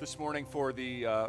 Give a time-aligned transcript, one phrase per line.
[0.00, 1.26] this morning for the uh,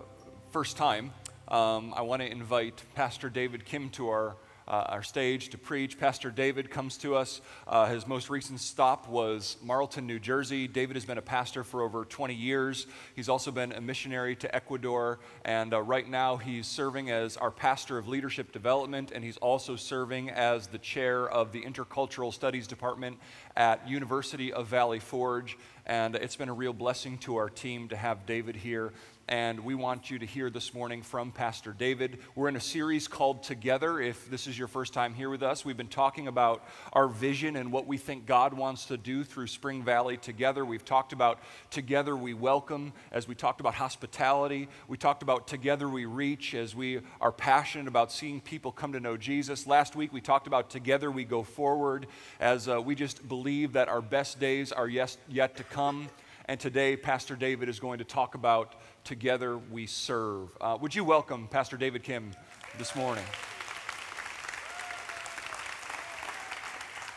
[0.52, 1.12] first time,
[1.48, 4.36] um, I want to invite Pastor David Kim to our
[4.70, 6.00] uh, our stage to preach.
[6.00, 7.42] Pastor David comes to us.
[7.68, 10.68] Uh, his most recent stop was Marlton, New Jersey.
[10.68, 12.86] David has been a pastor for over 20 years.
[13.16, 17.52] He's also been a missionary to Ecuador, and uh, right now he's serving as our
[17.52, 22.68] pastor of leadership development, and he's also serving as the chair of the intercultural studies
[22.68, 23.18] department
[23.56, 25.58] at University of Valley Forge.
[25.90, 28.94] And it's been a real blessing to our team to have David here
[29.30, 32.18] and we want you to hear this morning from Pastor David.
[32.34, 34.02] We're in a series called Together.
[34.02, 37.56] If this is your first time here with us, we've been talking about our vision
[37.56, 40.66] and what we think God wants to do through Spring Valley together.
[40.66, 44.68] We've talked about Together We Welcome as we talked about hospitality.
[44.88, 49.00] We talked about Together We Reach as we are passionate about seeing people come to
[49.00, 49.68] know Jesus.
[49.68, 52.08] Last week we talked about Together We Go Forward
[52.40, 55.79] as uh, we just believe that our best days are yes, yet to come.
[55.80, 60.50] And today, Pastor David is going to talk about Together We Serve.
[60.60, 62.32] Uh, would you welcome Pastor David Kim
[62.78, 63.24] this morning?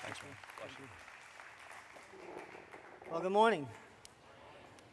[0.04, 0.30] Thanks, man.
[3.10, 3.66] Well, good morning.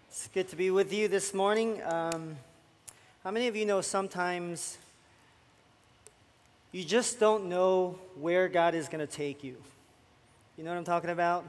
[0.07, 1.79] It's good to be with you this morning.
[1.83, 2.37] Um,
[3.23, 4.79] how many of you know sometimes
[6.71, 9.57] you just don't know where God is going to take you?
[10.57, 11.45] You know what I'm talking about?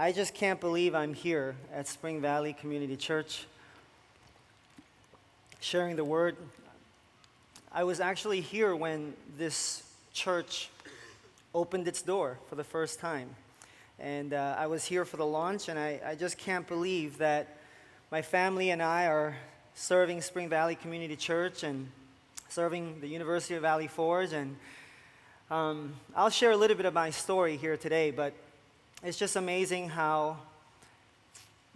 [0.00, 3.46] I just can't believe I'm here at Spring Valley Community Church
[5.58, 6.36] sharing the word.
[7.72, 9.82] I was actually here when this
[10.12, 10.70] church
[11.52, 13.28] opened its door for the first time.
[13.98, 17.56] And uh, I was here for the launch, and I, I just can't believe that
[18.12, 19.36] my family and I are
[19.74, 21.88] serving Spring Valley Community Church and
[22.48, 24.32] serving the University of Valley Forge.
[24.32, 24.58] And
[25.50, 28.32] um, I'll share a little bit of my story here today, but
[29.02, 30.38] it's just amazing how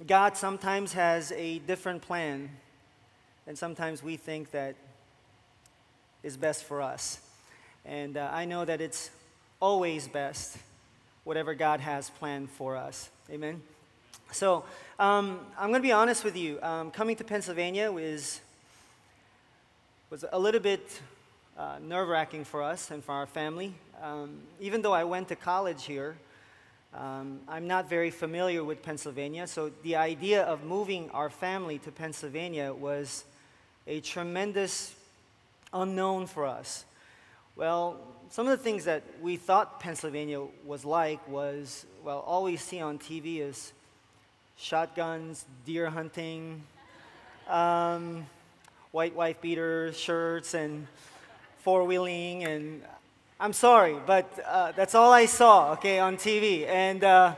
[0.07, 2.51] God sometimes has a different plan
[3.47, 4.75] and sometimes we think that
[6.23, 7.21] is best for us.
[7.85, 9.11] And uh, I know that it's
[9.61, 10.57] always best,
[11.25, 13.11] whatever God has planned for us.
[13.31, 13.61] Amen.
[14.31, 14.65] So
[14.99, 16.61] um, I'm going to be honest with you.
[16.63, 18.41] Um, coming to Pennsylvania was
[20.11, 21.01] was a little bit
[21.57, 23.75] uh, nerve-wracking for us and for our family.
[24.03, 26.17] Um, even though I went to college here,
[26.95, 29.47] um, I'm not very familiar with Pennsylvania.
[29.47, 33.25] So the idea of moving our family to Pennsylvania was
[33.87, 34.95] a tremendous
[35.73, 36.85] unknown for us.
[37.57, 37.99] Well,
[38.29, 42.81] some of the things that we thought Pennsylvania was like was, well, all we see
[42.81, 43.73] on TV is
[44.57, 46.63] shotguns, deer hunting,
[47.49, 48.27] um,
[48.91, 50.87] white wife beater shirts, and
[51.59, 52.45] four wheeling.
[52.45, 52.83] And
[53.43, 56.65] I'm sorry, but uh, that's all I saw, okay, on TV.
[56.65, 57.35] And, uh,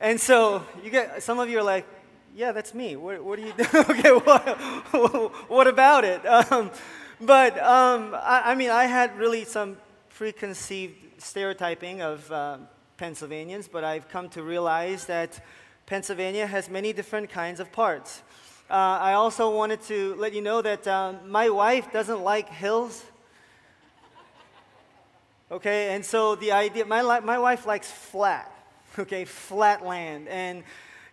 [0.00, 1.86] and so you get, some of you are like,
[2.34, 2.96] yeah, that's me.
[2.96, 3.64] What, what do you do?
[3.74, 6.22] okay, what, what about it?
[6.50, 6.70] Um,
[7.20, 9.76] but um, I, I, mean, I had really some
[10.08, 12.56] preconceived stereotyping of uh,
[12.96, 15.44] Pennsylvanians, but I've come to realize that
[15.84, 18.22] Pennsylvania has many different kinds of parts.
[18.70, 23.04] Uh, I also wanted to let you know that uh, my wife doesn't like hills.
[25.50, 28.52] Okay, and so the idea, my, my wife likes flat,
[28.98, 30.28] okay, flat land.
[30.28, 30.62] And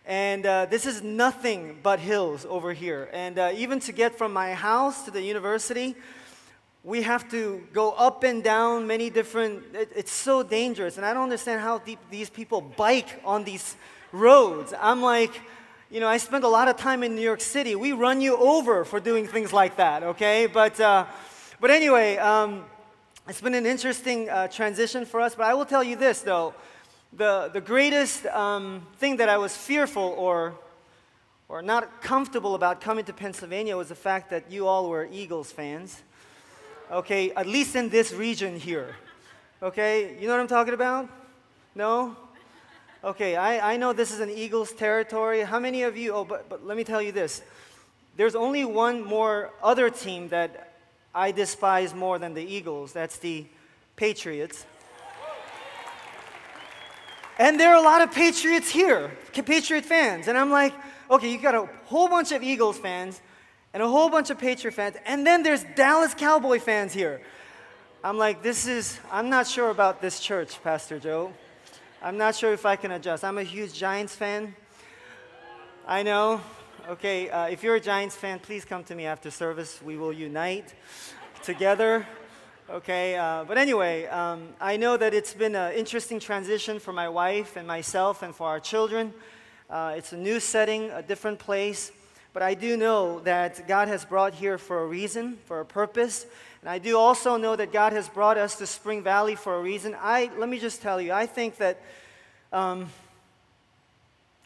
[0.07, 3.09] and uh, this is nothing but hills over here.
[3.11, 5.95] And uh, even to get from my house to the university,
[6.83, 10.97] we have to go up and down many different, it, it's so dangerous.
[10.97, 13.75] And I don't understand how deep these people bike on these
[14.11, 14.75] roads.
[14.79, 15.41] I'm like,
[15.89, 17.75] you know, I spend a lot of time in New York City.
[17.75, 20.45] We run you over for doing things like that, okay?
[20.45, 21.07] But, uh,
[21.59, 22.65] but anyway, um,
[23.27, 25.33] it's been an interesting uh, transition for us.
[25.33, 26.53] But I will tell you this, though
[27.11, 30.53] the, the greatest um, thing that I was fearful or,
[31.49, 35.51] or not comfortable about coming to Pennsylvania was the fact that you all were Eagles
[35.51, 36.03] fans.
[36.91, 38.95] Okay, at least in this region here.
[39.63, 41.09] Okay, you know what I'm talking about?
[41.73, 42.15] No?
[43.03, 45.41] Okay, I, I know this is an Eagles territory.
[45.41, 47.41] How many of you, oh, but, but let me tell you this.
[48.17, 50.74] There's only one more other team that
[51.15, 52.91] I despise more than the Eagles.
[52.91, 53.45] That's the
[53.95, 54.65] Patriots.
[57.39, 60.27] And there are a lot of Patriots here, Patriot fans.
[60.27, 60.73] And I'm like,
[61.09, 63.21] okay, you got a whole bunch of Eagles fans
[63.73, 64.95] and a whole bunch of Patriot fans.
[65.05, 67.21] And then there's Dallas Cowboy fans here.
[68.03, 71.33] I'm like, this is, I'm not sure about this church, Pastor Joe.
[72.01, 73.23] I'm not sure if I can adjust.
[73.23, 74.53] I'm a huge Giants fan.
[75.87, 76.41] I know.
[76.87, 79.81] Okay, uh, if you're a Giants fan, please come to me after service.
[79.81, 80.75] We will unite
[81.41, 82.05] together.
[82.69, 87.09] Okay, uh, but anyway, um, I know that it's been an interesting transition for my
[87.09, 89.15] wife and myself and for our children.
[89.67, 91.91] Uh, it's a new setting, a different place.
[92.35, 96.27] but I do know that God has brought here for a reason, for a purpose.
[96.59, 99.61] And I do also know that God has brought us to Spring Valley for a
[99.61, 99.95] reason.
[99.99, 101.81] I, let me just tell you, I think that,
[102.51, 102.89] um,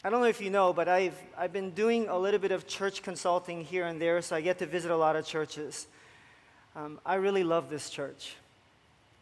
[0.02, 2.66] I don't know if you know, but I've, I've been doing a little bit of
[2.66, 5.88] church consulting here and there, so I get to visit a lot of churches.
[6.74, 8.34] Um, I really love this church.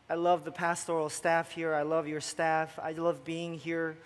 [0.09, 1.75] I love the pastoral staff here.
[1.75, 2.79] I love your staff.
[2.81, 3.97] I love being here.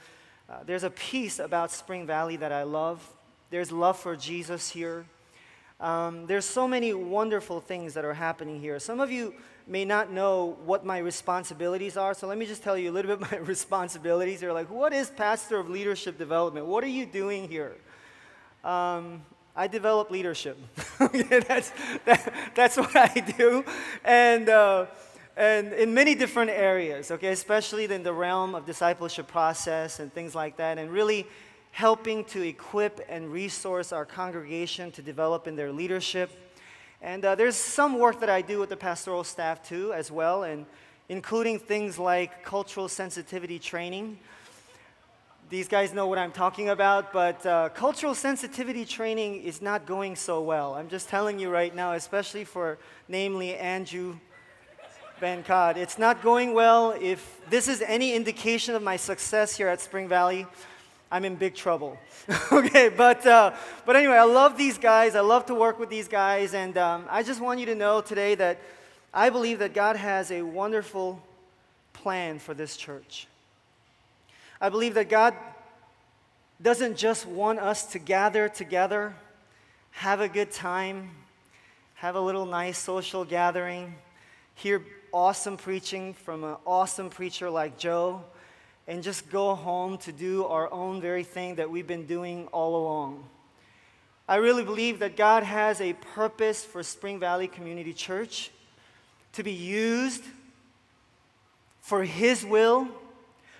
[0.48, 3.06] Uh, there's a piece about Spring Valley that I love.
[3.50, 5.04] There's love for Jesus here.
[5.78, 8.78] Um, there's so many wonderful things that are happening here.
[8.78, 9.34] Some of you
[9.66, 13.16] may not know what my responsibilities are, so let me just tell you a little
[13.16, 14.42] bit my responsibilities.
[14.42, 16.66] You're like, what is pastor of leadership development?
[16.66, 17.76] What are you doing here?
[18.64, 19.22] Um,
[19.54, 20.58] I develop leadership.
[20.98, 21.72] that's,
[22.06, 23.64] that, that's what I do.
[24.04, 24.86] And uh,
[25.36, 30.34] and in many different areas, okay, especially in the realm of discipleship process and things
[30.34, 31.26] like that, and really
[31.70, 36.30] helping to equip and resource our congregation to develop in their leadership.
[37.02, 40.44] And uh, there's some work that I do with the pastoral staff too, as well,
[40.44, 40.64] and
[41.08, 44.18] including things like cultural sensitivity training.
[45.50, 50.14] These guys know what I'm talking about, but uh, cultural sensitivity training is not going
[50.14, 50.74] so well.
[50.74, 52.78] I'm just telling you right now, especially for
[53.08, 54.16] namely Andrew
[55.18, 55.76] Van Cod.
[55.76, 56.94] It's not going well.
[57.00, 60.46] If this is any indication of my success here at Spring Valley,
[61.12, 61.98] I'm in big trouble.
[62.52, 63.52] okay, but, uh,
[63.84, 65.14] but anyway, I love these guys.
[65.14, 66.54] I love to work with these guys.
[66.54, 68.58] And um, I just want you to know today that
[69.12, 71.22] I believe that God has a wonderful
[71.92, 73.26] plan for this church.
[74.58, 75.34] I believe that God
[76.62, 79.14] doesn't just want us to gather together,
[79.90, 81.10] have a good time,
[81.96, 83.96] have a little nice social gathering,
[84.54, 84.82] hear
[85.12, 88.24] awesome preaching from an awesome preacher like Joe
[88.86, 92.76] and just go home to do our own very thing that we've been doing all
[92.76, 93.24] along.
[94.28, 98.50] I really believe that God has a purpose for Spring Valley Community Church
[99.32, 100.24] to be used
[101.80, 102.88] for His will,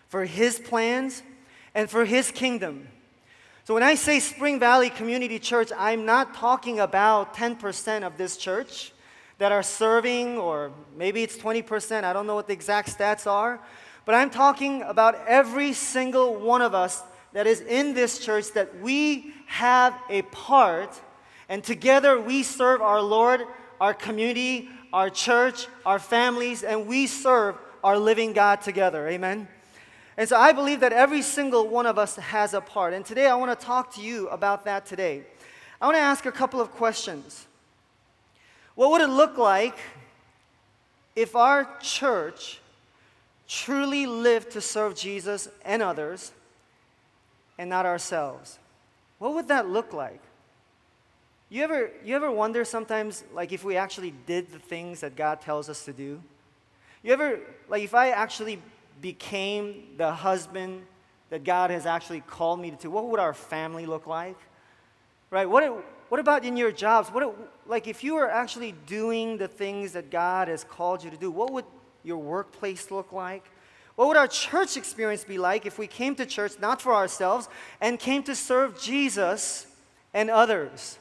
[0.08, 1.22] for His plans,
[1.74, 2.88] and for His kingdom.
[3.64, 8.36] So when I say Spring Valley Community Church, I'm not talking about 10% of this
[8.36, 8.92] church
[9.38, 13.60] that are serving, or maybe it's 20%, I don't know what the exact stats are,
[14.04, 17.02] but I'm talking about every single one of us
[17.32, 21.00] that is in this church that we have a part,
[21.49, 23.43] and together we serve our Lord,
[23.81, 29.08] our community, our church, our families, and we serve our living God together.
[29.08, 29.49] Amen.
[30.16, 32.93] And so I believe that every single one of us has a part.
[32.93, 35.22] And today I want to talk to you about that today.
[35.81, 37.46] I want to ask a couple of questions.
[38.75, 39.78] What would it look like
[41.16, 42.60] if our church
[43.48, 46.32] truly live to serve Jesus and others
[47.58, 48.58] and not ourselves?
[49.18, 50.20] What would that look like?
[51.48, 55.40] You ever, you ever wonder sometimes, like, if we actually did the things that God
[55.42, 56.20] tells us to do?
[57.02, 58.58] You ever, like, if I actually
[59.00, 60.82] became the husband
[61.28, 64.36] that God has actually called me to, what would our family look like?
[65.30, 65.48] Right?
[65.48, 67.08] What, what about in your jobs?
[67.08, 67.34] What,
[67.66, 71.30] like if you were actually doing the things that God has called you to do,
[71.30, 71.64] what would
[72.02, 73.44] your workplace look like?
[73.96, 77.48] What would our church experience be like if we came to church not for ourselves
[77.81, 79.67] and came to serve Jesus
[80.15, 80.98] and others?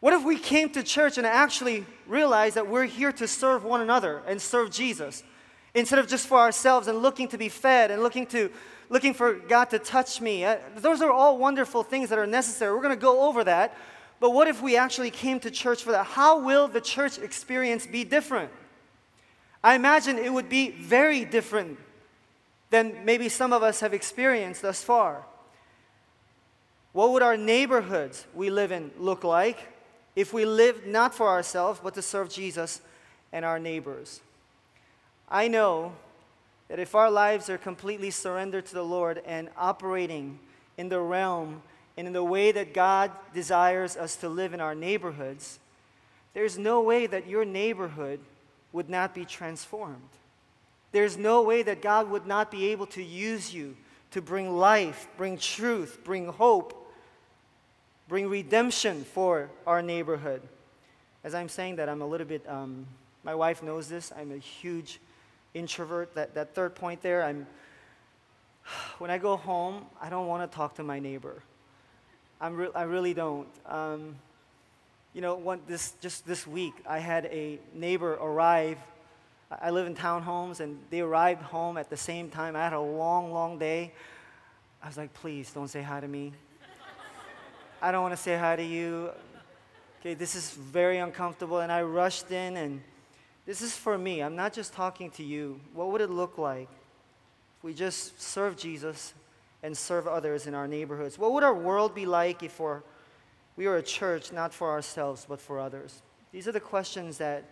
[0.00, 3.80] What if we came to church and actually realized that we're here to serve one
[3.80, 5.22] another and serve Jesus
[5.74, 8.50] instead of just for ourselves and looking to be fed and looking to
[8.88, 10.44] looking for God to touch me.
[10.44, 12.74] Uh, those are all wonderful things that are necessary.
[12.74, 13.76] We're going to go over that.
[14.18, 16.04] But what if we actually came to church for that?
[16.04, 18.50] How will the church experience be different?
[19.62, 21.78] I imagine it would be very different
[22.70, 25.24] than maybe some of us have experienced thus far.
[26.92, 29.58] What would our neighborhoods we live in look like
[30.16, 32.80] if we lived not for ourselves, but to serve Jesus
[33.32, 34.20] and our neighbors?
[35.28, 35.92] I know
[36.68, 40.38] that if our lives are completely surrendered to the Lord and operating
[40.78, 41.62] in the realm
[41.96, 45.58] and in the way that God desires us to live in our neighborhoods,
[46.32, 48.20] there's no way that your neighborhood
[48.72, 50.08] would not be transformed.
[50.92, 53.76] There's no way that God would not be able to use you
[54.10, 56.92] to bring life, bring truth, bring hope,
[58.08, 60.42] bring redemption for our neighborhood.
[61.22, 62.86] As I'm saying that, I'm a little bit, um,
[63.22, 65.00] my wife knows this, I'm a huge
[65.54, 67.46] introvert, that, that third point there, I'm,
[68.98, 71.42] when I go home, I don't want to talk to my neighbor.
[72.40, 73.48] I'm re- I really don't.
[73.66, 74.16] Um,
[75.12, 78.78] you know, one, this, just this week, I had a neighbor arrive.
[79.50, 82.54] I live in townhomes, and they arrived home at the same time.
[82.54, 83.92] I had a long, long day.
[84.82, 86.32] I was like, please don't say hi to me.
[87.82, 89.10] I don't want to say hi to you.
[90.00, 91.60] Okay, this is very uncomfortable.
[91.60, 92.80] And I rushed in, and
[93.46, 94.22] this is for me.
[94.22, 95.60] I'm not just talking to you.
[95.74, 96.68] What would it look like
[97.58, 99.12] if we just serve Jesus
[99.62, 101.18] and serve others in our neighborhoods?
[101.18, 102.82] What would our world be like if we're,
[103.56, 106.02] we are a church not for ourselves, but for others?
[106.32, 107.44] These are the questions that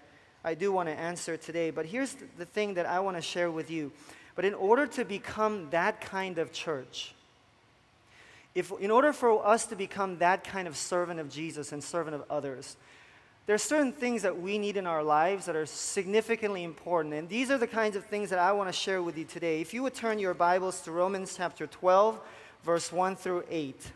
[0.45, 1.71] I do want to answer today.
[1.71, 3.93] But here's the thing that I want to share with you.
[4.35, 7.15] But in order to become that kind of church,
[8.55, 12.15] if, in order for us to become that kind of servant of Jesus and servant
[12.15, 12.77] of others,
[13.47, 17.15] there are certain things that we need in our lives that are significantly important.
[17.15, 19.61] And these are the kinds of things that I want to share with you today.
[19.61, 22.21] If you would turn your Bibles to Romans chapter 12,
[22.63, 23.93] verse 1 through 8.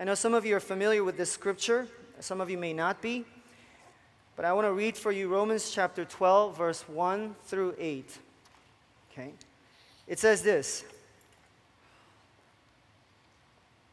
[0.00, 1.86] I know some of you are familiar with this scripture,
[2.20, 3.26] some of you may not be.
[4.34, 8.18] But I want to read for you Romans chapter 12, verse 1 through 8.
[9.12, 9.32] Okay?
[10.06, 10.84] It says this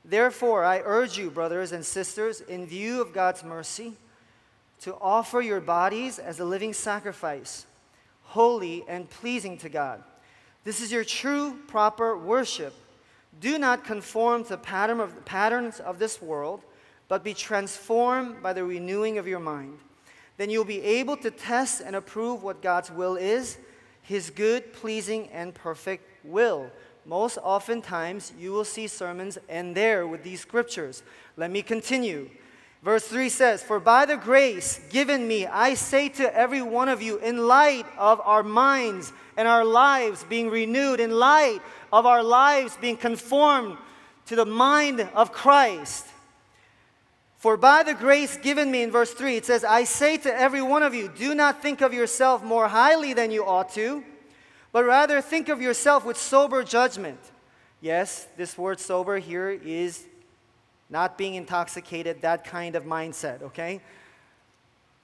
[0.06, 3.92] Therefore, I urge you, brothers and sisters, in view of God's mercy,
[4.84, 7.66] to offer your bodies as a living sacrifice,
[8.24, 10.02] holy and pleasing to God.
[10.64, 12.74] This is your true, proper worship.
[13.40, 16.62] Do not conform to pattern of, patterns of this world,
[17.08, 19.78] but be transformed by the renewing of your mind.
[20.38, 23.58] Then you'll be able to test and approve what God's will is,
[24.02, 26.72] His good, pleasing, and perfect will
[27.08, 31.04] most oftentimes you will see sermons end there with these scriptures.
[31.38, 32.30] Let me continue.
[32.84, 37.02] Verse 3 says, For by the grace given me, I say to every one of
[37.02, 42.24] you, in light of our minds and our lives being renewed, in light of our
[42.24, 43.78] lives being conformed
[44.28, 46.06] to the mind of Christ.
[47.38, 50.62] For by the grace given me, in verse 3, it says, I say to every
[50.62, 54.04] one of you, do not think of yourself more highly than you ought to
[54.72, 57.20] but rather think of yourself with sober judgment.
[57.82, 60.06] Yes, this word sober here is
[60.90, 63.82] not being intoxicated, that kind of mindset, okay?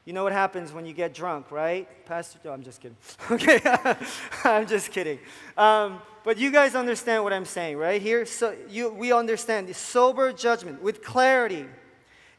[0.05, 1.87] You know what happens when you get drunk, right?
[2.05, 2.97] Pastor, no, I'm just kidding.
[3.31, 3.59] Okay,
[4.43, 5.17] I'm just kidding.
[5.57, 8.01] Um, but you guys understand what I'm saying, right?
[8.01, 11.65] Here, so you, we understand the sober judgment with clarity,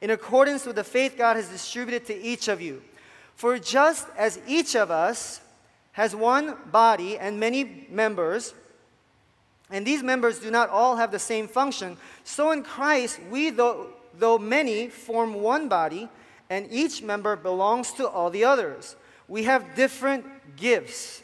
[0.00, 2.82] in accordance with the faith God has distributed to each of you.
[3.34, 5.40] For just as each of us
[5.92, 8.54] has one body and many members,
[9.70, 13.88] and these members do not all have the same function, so in Christ, we, though,
[14.18, 16.08] though many, form one body,
[16.48, 18.96] and each member belongs to all the others.
[19.28, 21.23] We have different gifts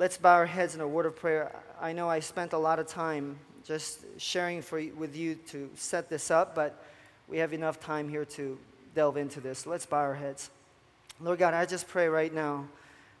[0.00, 1.54] Let's bow our heads in a word of prayer.
[1.78, 6.08] I know I spent a lot of time just sharing for, with you to set
[6.08, 6.82] this up, but
[7.28, 8.58] we have enough time here to
[8.94, 9.66] delve into this.
[9.66, 10.48] Let's bow our heads.
[11.20, 12.66] Lord God, I just pray right now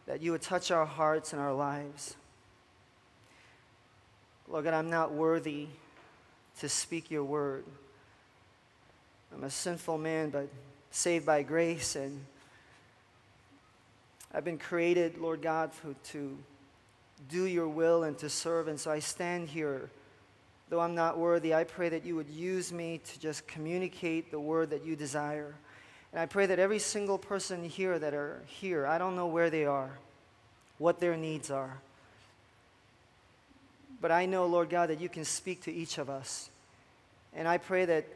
[0.06, 2.16] that you would touch our hearts and our lives.
[4.48, 5.66] Lord God, I'm not worthy
[6.60, 7.66] to speak your word.
[9.34, 10.48] I'm a sinful man, but
[10.90, 11.94] saved by grace.
[11.94, 12.24] And
[14.32, 16.38] I've been created, Lord God, to, to
[17.28, 18.68] do your will and to serve.
[18.68, 19.90] And so I stand here.
[20.68, 24.38] Though I'm not worthy, I pray that you would use me to just communicate the
[24.38, 25.54] word that you desire.
[26.12, 29.50] And I pray that every single person here that are here, I don't know where
[29.50, 29.98] they are,
[30.78, 31.78] what their needs are.
[34.00, 36.50] But I know, Lord God, that you can speak to each of us.
[37.34, 38.06] And I pray that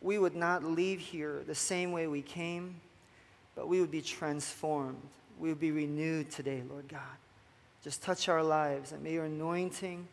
[0.00, 2.80] we would not leave here the same way we came,
[3.54, 5.00] but we would be transformed.
[5.38, 7.00] We would be renewed today, Lord God.
[7.82, 10.06] Just touch our lives, and may your anointing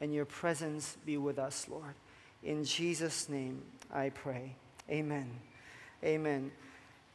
[0.00, 1.94] and your presence be with us, Lord.
[2.42, 3.62] In Jesus' name
[3.92, 4.56] I pray.
[4.90, 5.30] Amen.
[6.02, 6.50] Amen.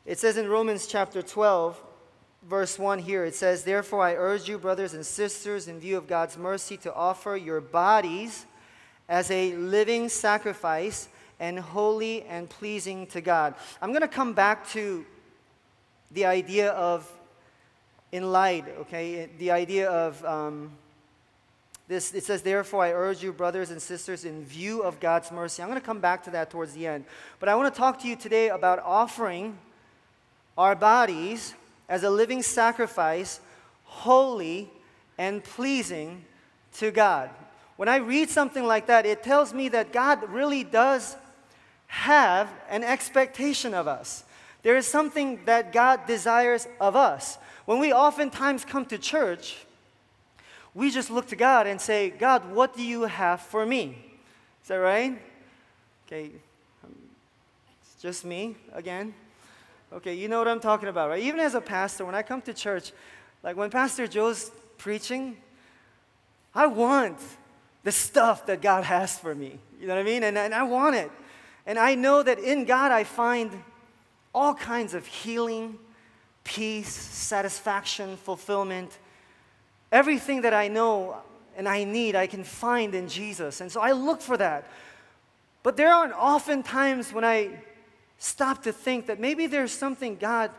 [0.05, 1.83] It says in Romans chapter 12,
[2.43, 6.07] verse 1 here, it says, Therefore I urge you, brothers and sisters, in view of
[6.07, 8.45] God's mercy, to offer your bodies
[9.09, 11.09] as a living sacrifice
[11.39, 13.55] and holy and pleasing to God.
[13.81, 15.05] I'm going to come back to
[16.11, 17.11] the idea of
[18.11, 19.29] in light, okay?
[19.37, 20.71] The idea of um,
[21.87, 25.61] this, it says, Therefore, I urge you, brothers and sisters, in view of God's mercy.
[25.61, 27.05] I'm going to come back to that towards the end.
[27.39, 29.57] But I want to talk to you today about offering
[30.57, 31.53] our bodies
[31.87, 33.39] as a living sacrifice,
[33.85, 34.69] holy
[35.17, 36.25] and pleasing
[36.73, 37.29] to God.
[37.77, 41.15] When I read something like that, it tells me that God really does
[41.87, 44.23] have an expectation of us.
[44.63, 47.37] there is something that God desires of us.
[47.67, 49.57] When we oftentimes come to church,
[50.73, 53.97] we just look to God and say, God, what do you have for me?
[54.61, 55.21] Is that right?
[56.07, 56.31] Okay,
[56.85, 56.95] um,
[57.81, 59.13] it's just me again.
[59.91, 61.21] Okay, you know what I'm talking about, right?
[61.21, 62.93] Even as a pastor, when I come to church,
[63.43, 65.35] like when Pastor Joe's preaching,
[66.55, 67.19] I want
[67.83, 69.59] the stuff that God has for me.
[69.81, 70.23] You know what I mean?
[70.23, 71.11] And, and I want it.
[71.65, 73.51] And I know that in God I find
[74.33, 75.79] all kinds of healing,
[76.47, 78.97] peace, satisfaction, fulfillment.
[79.91, 81.17] Everything that I know
[81.57, 83.61] and I need, I can find in Jesus.
[83.61, 84.65] And so I look for that.
[85.61, 87.49] But there aren't often times when I
[88.17, 90.51] stop to think that maybe there's something God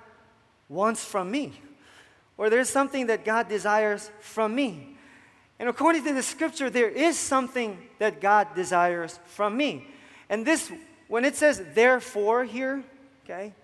[0.69, 1.61] wants from me,
[2.37, 4.97] or there's something that God desires from me.
[5.59, 9.87] And according to the scripture, there is something that God desires from me.
[10.29, 10.71] And this,
[11.09, 12.85] when it says therefore here,
[13.25, 13.55] okay,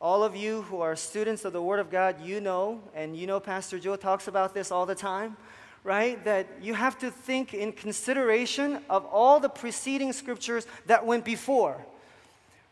[0.00, 3.26] all of you who are students of the Word of God, you know, and you
[3.26, 5.36] know Pastor Joe talks about this all the time,
[5.84, 6.22] right?
[6.24, 11.84] That you have to think in consideration of all the preceding scriptures that went before.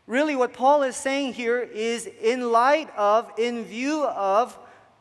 [0.05, 4.57] Really, what Paul is saying here is in light of, in view of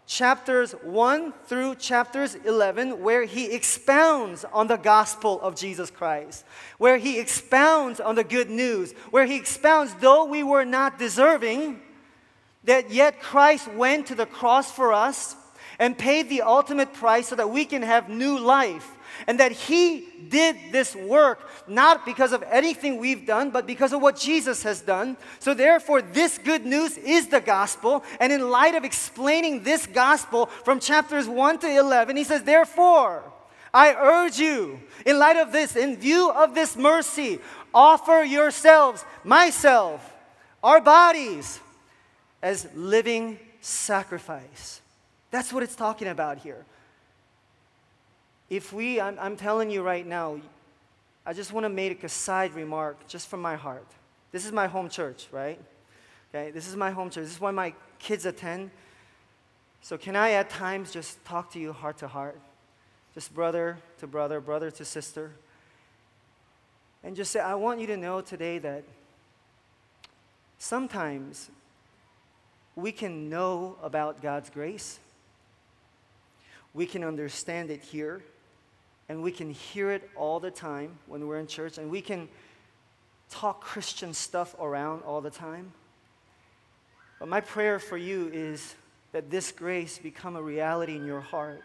[0.07, 6.47] chapters 1 through chapters 11, where he expounds on the gospel of Jesus Christ,
[6.79, 11.81] where he expounds on the good news, where he expounds, though we were not deserving,
[12.65, 15.37] that yet Christ went to the cross for us
[15.79, 18.91] and paid the ultimate price so that we can have new life.
[19.29, 24.03] And that He did this work not because of anything we've done, but because of
[24.03, 25.17] what Jesus has done.
[25.39, 28.03] So, therefore, this good news is the gospel.
[28.19, 33.23] And in light of explaining this gospel from chapters 1 to 11, He says, Therefore,
[33.73, 37.39] I urge you, in light of this, in view of this mercy,
[37.73, 40.13] offer yourselves, myself,
[40.63, 41.61] our bodies,
[42.45, 44.81] as living sacrifice.
[45.33, 46.65] That's what it's talking about here
[48.51, 50.41] if we, I'm, I'm telling you right now,
[51.27, 53.87] I just want to make a side remark just from my heart.
[54.33, 55.59] This is my home church, right?
[56.31, 57.25] Okay, this is my home church.
[57.25, 58.71] This is where my kids attend.
[59.81, 62.39] So, can I at times just talk to you heart to heart?
[63.15, 65.33] Just brother to brother, brother to sister.
[67.03, 68.83] And just say, I want you to know today that
[70.59, 71.51] sometimes
[72.77, 74.99] we can know about God's grace,
[76.73, 78.23] we can understand it here
[79.09, 82.29] and we can hear it all the time when we're in church, and we can
[83.31, 85.73] talk Christian stuff around all the time.
[87.19, 88.75] But my prayer for you is
[89.13, 91.65] that this grace become a reality in your heart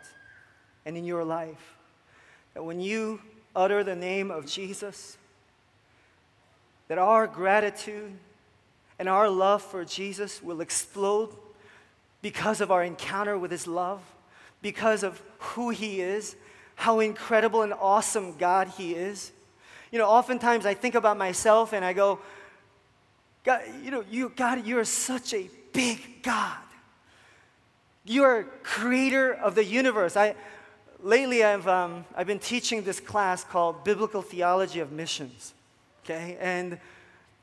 [0.85, 1.77] and in your life.
[2.53, 3.21] That when you
[3.55, 5.17] utter the name of Jesus,
[6.87, 8.11] that our gratitude
[8.99, 11.29] and our love for Jesus will explode
[12.21, 14.01] because of our encounter with His love,
[14.61, 16.35] because of who He is,
[16.75, 19.31] how incredible and awesome God He is.
[19.91, 22.19] You know, oftentimes I think about myself and I go,
[23.43, 26.57] God, you know, you, God, you're such a big God.
[28.03, 30.17] You're creator of the universe.
[30.17, 30.35] I,
[31.01, 35.53] lately, I've, um, I've been teaching this class called Biblical Theology of Missions.
[36.03, 36.37] Okay?
[36.39, 36.79] And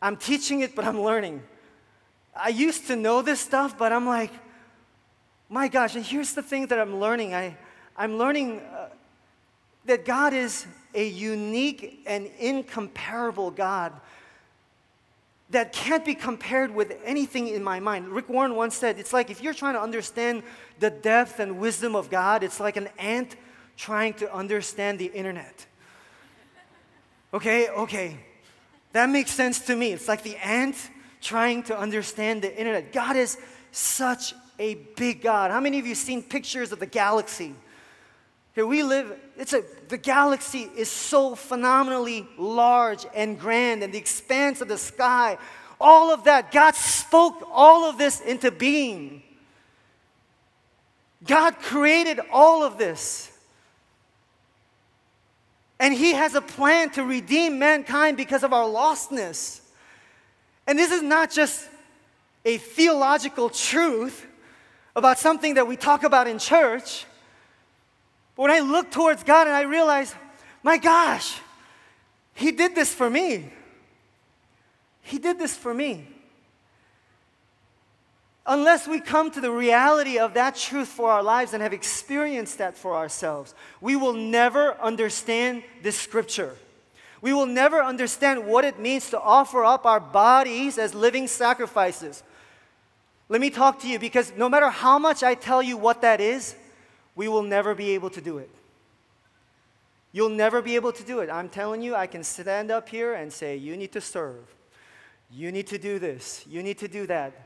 [0.00, 1.42] I'm teaching it, but I'm learning.
[2.34, 4.32] I used to know this stuff, but I'm like,
[5.48, 7.34] my gosh, and here's the thing that I'm learning.
[7.34, 7.56] I,
[7.96, 8.88] I'm learning uh,
[9.86, 13.92] that God is a unique and incomparable God
[15.50, 18.08] that can't be compared with anything in my mind.
[18.08, 20.42] Rick Warren once said, It's like if you're trying to understand
[20.80, 23.36] the depth and wisdom of God, it's like an ant
[23.76, 25.66] trying to understand the internet.
[27.32, 28.18] Okay, okay.
[28.96, 29.92] That makes sense to me.
[29.92, 30.74] It's like the ant
[31.20, 32.94] trying to understand the internet.
[32.94, 33.36] God is
[33.70, 35.50] such a big God.
[35.50, 37.54] How many of you seen pictures of the galaxy?
[38.54, 43.98] Here we live, it's a, the galaxy is so phenomenally large and grand, and the
[43.98, 45.36] expanse of the sky,
[45.78, 49.22] all of that, God spoke all of this into being.
[51.26, 53.30] God created all of this.
[55.78, 59.60] And He has a plan to redeem mankind because of our lostness.
[60.66, 61.68] And this is not just
[62.44, 64.26] a theological truth
[64.94, 67.04] about something that we talk about in church.
[68.34, 70.14] But when I look towards God and I realize,
[70.62, 71.38] my gosh,
[72.34, 73.52] He did this for me.
[75.02, 76.08] He did this for me.
[78.48, 82.58] Unless we come to the reality of that truth for our lives and have experienced
[82.58, 86.54] that for ourselves, we will never understand this scripture.
[87.20, 92.22] We will never understand what it means to offer up our bodies as living sacrifices.
[93.28, 96.20] Let me talk to you because no matter how much I tell you what that
[96.20, 96.54] is,
[97.16, 98.50] we will never be able to do it.
[100.12, 101.28] You'll never be able to do it.
[101.28, 104.54] I'm telling you, I can stand up here and say, You need to serve.
[105.30, 106.44] You need to do this.
[106.48, 107.45] You need to do that.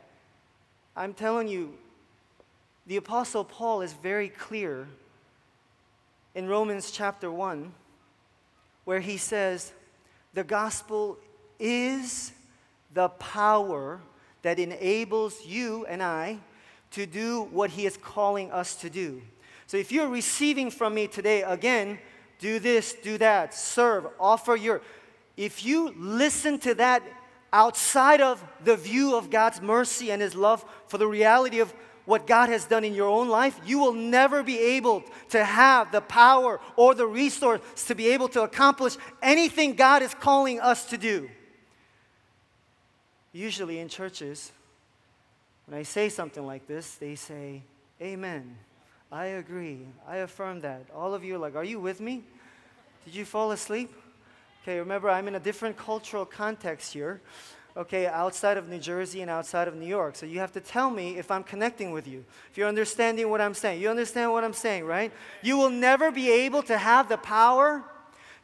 [0.96, 1.74] I'm telling you,
[2.86, 4.88] the Apostle Paul is very clear
[6.34, 7.72] in Romans chapter 1,
[8.84, 9.72] where he says,
[10.34, 11.18] The gospel
[11.58, 12.32] is
[12.92, 14.00] the power
[14.42, 16.38] that enables you and I
[16.92, 19.22] to do what he is calling us to do.
[19.66, 21.98] So if you're receiving from me today, again,
[22.40, 24.80] do this, do that, serve, offer your.
[25.36, 27.02] If you listen to that
[27.52, 31.72] outside of the view of God's mercy and His love for the reality of
[32.04, 35.92] what God has done in your own life, you will never be able to have
[35.92, 40.86] the power or the resource to be able to accomplish anything God is calling us
[40.86, 41.30] to do.
[43.32, 44.50] Usually in churches,
[45.66, 47.62] when I say something like this, they say,
[48.02, 48.56] Amen.
[49.12, 49.86] I agree.
[50.08, 50.86] I affirm that.
[50.94, 52.24] All of you are like, Are you with me?
[53.04, 53.92] Did you fall asleep?
[54.62, 57.22] Okay, remember, I'm in a different cultural context here,
[57.78, 60.16] okay, outside of New Jersey and outside of New York.
[60.16, 63.40] So you have to tell me if I'm connecting with you, if you're understanding what
[63.40, 63.80] I'm saying.
[63.80, 65.12] You understand what I'm saying, right?
[65.40, 67.82] You will never be able to have the power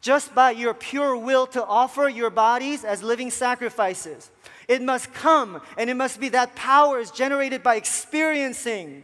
[0.01, 4.31] just by your pure will to offer your bodies as living sacrifices.
[4.67, 9.03] It must come, and it must be that power is generated by experiencing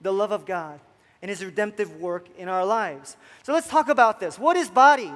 [0.00, 0.80] the love of God
[1.22, 3.16] and His redemptive work in our lives.
[3.44, 4.40] So let's talk about this.
[4.40, 5.12] What is body?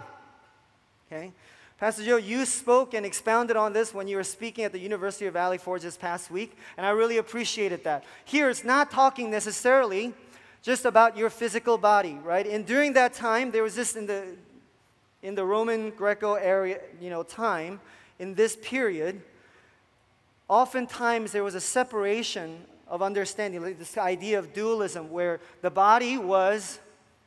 [1.11, 1.33] Okay.
[1.79, 5.27] Pastor Joe, you spoke and expounded on this when you were speaking at the University
[5.27, 8.03] of Valley Forge this past week, and I really appreciated that.
[8.25, 10.15] Here, it's not talking necessarily
[10.63, 12.47] just about your physical body, right?
[12.47, 14.37] And during that time, there was this in the
[15.23, 17.81] in the Roman Greco area, you know, time,
[18.19, 19.21] in this period,
[20.49, 26.17] oftentimes there was a separation of understanding, like this idea of dualism, where the body
[26.17, 26.79] was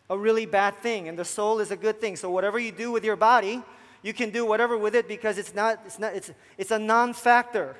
[0.09, 2.15] a really bad thing and the soul is a good thing.
[2.15, 3.61] So whatever you do with your body,
[4.01, 7.75] you can do whatever with it because it's not, it's not, it's, it's a non-factor.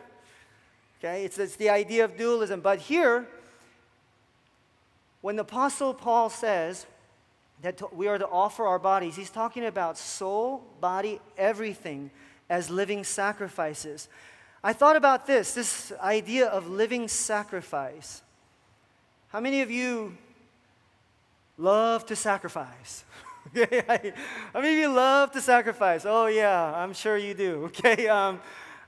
[0.99, 2.59] Okay, it's, it's the idea of dualism.
[2.59, 3.25] But here,
[5.21, 6.85] when the Apostle Paul says
[7.61, 12.11] that we are to offer our bodies, he's talking about soul, body, everything
[12.49, 14.09] as living sacrifices.
[14.63, 18.21] I thought about this this idea of living sacrifice.
[19.29, 20.17] How many of you
[21.59, 23.03] love to sacrifice?
[23.53, 24.13] many
[24.55, 26.05] of you love to sacrifice?
[26.05, 27.65] Oh, yeah, I'm sure you do.
[27.79, 28.39] Okay, um,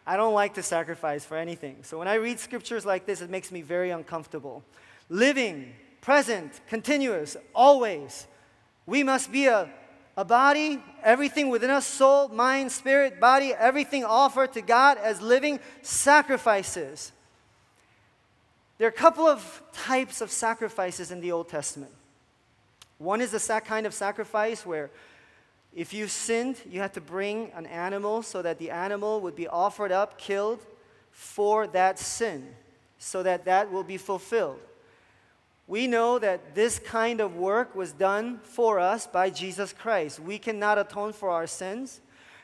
[0.07, 1.77] I don't like to sacrifice for anything.
[1.83, 4.63] So when I read scriptures like this, it makes me very uncomfortable.
[5.09, 8.25] Living, present, continuous, always.
[8.87, 9.69] We must be a
[10.17, 15.59] a body, everything within us soul, mind, spirit, body, everything offered to God as living
[15.81, 17.11] sacrifices.
[18.77, 21.91] There are a couple of types of sacrifices in the Old Testament.
[23.01, 24.91] One is the kind of sacrifice where
[25.73, 29.47] if you sinned, you had to bring an animal so that the animal would be
[29.47, 30.59] offered up, killed
[31.09, 32.47] for that sin,
[32.99, 34.59] so that that will be fulfilled.
[35.67, 40.19] We know that this kind of work was done for us by Jesus Christ.
[40.19, 42.01] We cannot atone for our sins.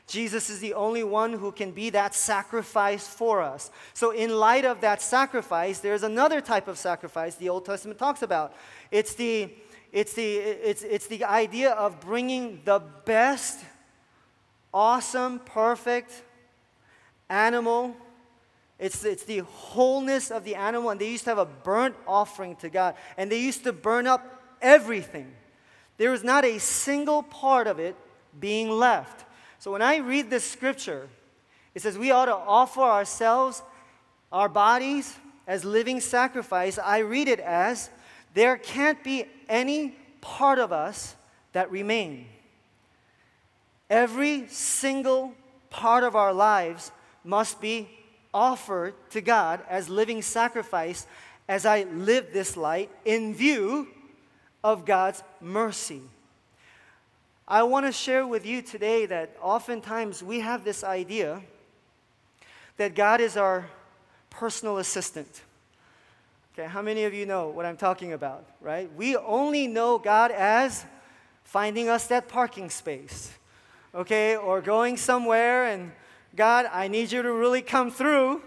[0.08, 3.70] Jesus is the only one who can be that sacrifice for us.
[3.92, 8.22] So, in light of that sacrifice, there's another type of sacrifice the Old Testament talks
[8.22, 8.54] about.
[8.90, 9.52] It's the,
[9.92, 13.64] it's the, it's, it's the idea of bringing the best,
[14.72, 16.22] awesome, perfect
[17.30, 17.96] animal
[18.78, 22.54] it's, it's the wholeness of the animal, and they used to have a burnt offering
[22.56, 25.32] to God, and they used to burn up everything.
[25.96, 27.96] There was not a single part of it
[28.38, 29.24] being left.
[29.58, 31.08] So when I read this scripture,
[31.74, 33.62] it says we ought to offer ourselves,
[34.30, 35.16] our bodies,
[35.48, 36.78] as living sacrifice.
[36.78, 37.90] I read it as
[38.34, 41.16] there can't be any part of us
[41.52, 42.26] that remain.
[43.90, 45.32] Every single
[45.70, 46.92] part of our lives
[47.24, 47.88] must be
[48.32, 51.06] offered to God as living sacrifice
[51.48, 53.88] as I live this light in view
[54.62, 56.02] of God's mercy.
[57.46, 61.40] I want to share with you today that oftentimes we have this idea
[62.76, 63.66] that God is our
[64.28, 65.42] personal assistant.
[66.58, 68.90] Okay, how many of you know what I'm talking about, right?
[68.96, 70.84] We only know God as
[71.44, 73.32] finding us that parking space,
[73.94, 75.92] okay, or going somewhere and
[76.34, 78.42] God, I need you to really come through.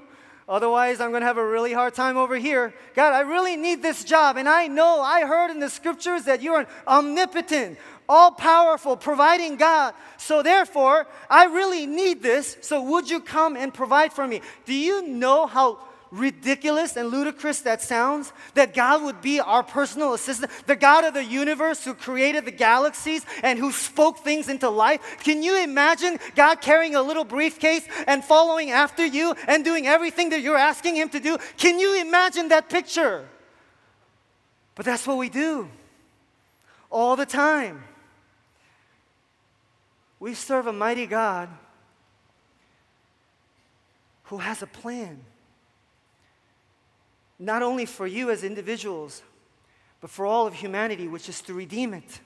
[0.50, 2.74] Otherwise, I'm going to have a really hard time over here.
[2.96, 4.36] God, I really need this job.
[4.36, 7.78] And I know, I heard in the scriptures that you're an omnipotent,
[8.10, 9.94] all powerful, providing God.
[10.18, 12.58] So, therefore, I really need this.
[12.60, 14.42] So, would you come and provide for me?
[14.66, 15.80] Do you know how
[16.12, 18.32] ridiculous and ludicrous that sounds?
[18.54, 22.52] That God would be our personal assistant, the God of the universe who created the
[22.52, 25.18] galaxies and who spoke things into life.
[25.24, 30.30] Can you imagine God carrying a little briefcase and following after you and doing everything
[30.30, 31.38] that you're asking Him to do?
[31.58, 33.28] Can you imagine that picture?
[34.76, 35.70] But that's what we do
[36.90, 37.84] all the time.
[40.20, 41.50] We serve a mighty God
[44.26, 45.22] who has a plan.
[47.42, 49.24] Not only for you as individuals,
[50.00, 52.22] but for all of humanity, which is to redeem it.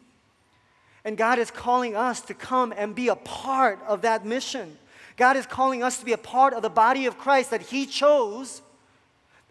[1.06, 4.78] And God is calling us to come and be a part of that mission.
[5.16, 7.86] God is calling us to be a part of the body of Christ that He
[7.86, 8.62] chose,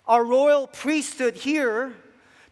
[0.07, 1.95] our royal priesthood here,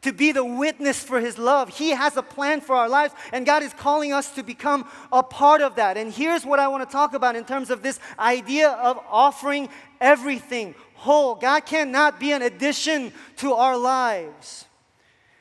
[0.00, 1.68] to be the witness for His love.
[1.68, 5.22] He has a plan for our lives, and God is calling us to become a
[5.22, 5.98] part of that.
[5.98, 9.68] And here's what I want to talk about in terms of this idea of offering
[10.00, 11.34] everything whole.
[11.34, 14.66] God cannot be an addition to our lives.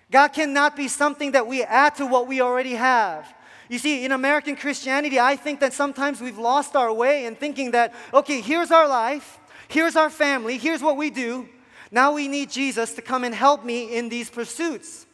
[0.09, 3.31] God cannot be something that we add to what we already have.
[3.69, 7.71] You see, in American Christianity, I think that sometimes we've lost our way in thinking
[7.71, 11.47] that, okay, here's our life, here's our family, here's what we do.
[11.91, 15.05] Now we need Jesus to come and help me in these pursuits.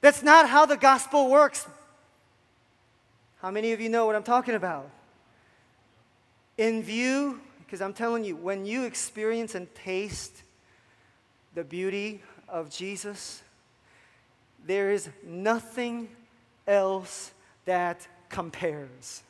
[0.00, 1.66] That's not how the gospel works.
[3.42, 4.88] How many of you know what I'm talking about?
[6.56, 7.40] In view,
[7.72, 10.42] because I'm telling you, when you experience and taste
[11.54, 13.42] the beauty of Jesus,
[14.66, 16.10] there is nothing
[16.66, 17.32] else
[17.64, 19.22] that compares.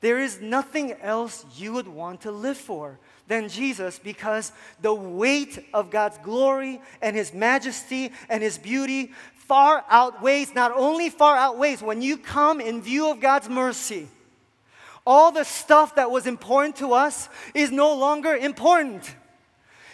[0.00, 5.62] There is nothing else you would want to live for than Jesus because the weight
[5.74, 11.82] of God's glory and His majesty and His beauty far outweighs, not only far outweighs,
[11.82, 14.08] when you come in view of God's mercy,
[15.06, 19.14] all the stuff that was important to us is no longer important.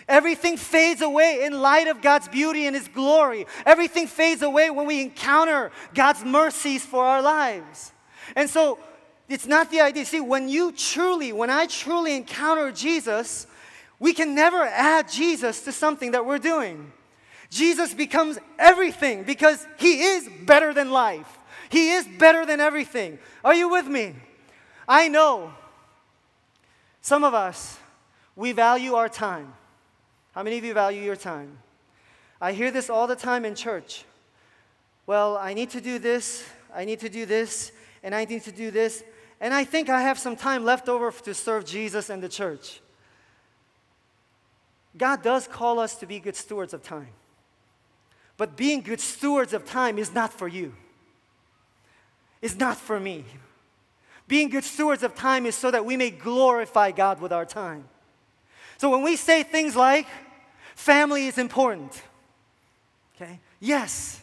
[0.09, 3.47] Everything fades away in light of God's beauty and His glory.
[3.67, 7.93] Everything fades away when we encounter God's mercies for our lives.
[8.35, 8.79] And so,
[9.29, 10.07] it's not the idea.
[10.07, 13.47] See, when you truly, when I truly encounter Jesus,
[13.99, 16.93] we can never add Jesus to something that we're doing.
[17.51, 21.39] Jesus becomes everything because he is better than life.
[21.69, 23.19] He is better than everything.
[23.45, 24.15] Are you with me?
[24.89, 25.53] I know
[27.03, 27.79] some of us,
[28.35, 29.53] we value our time.
[30.33, 31.59] How many of you value your time?
[32.41, 34.05] I hear this all the time in church.
[35.07, 37.73] Well, I need to do this, I need to do this,
[38.03, 39.05] and I need to do this.
[39.41, 42.81] And I think I have some time left over to serve Jesus and the church.
[44.97, 47.09] God does call us to be good stewards of time.
[48.37, 50.75] But being good stewards of time is not for you,
[52.41, 53.25] it's not for me.
[54.29, 57.89] Being good stewards of time is so that we may glorify God with our time.
[58.77, 60.07] So when we say things like,
[60.77, 62.01] family is important,
[63.17, 63.41] okay?
[63.59, 64.21] Yes,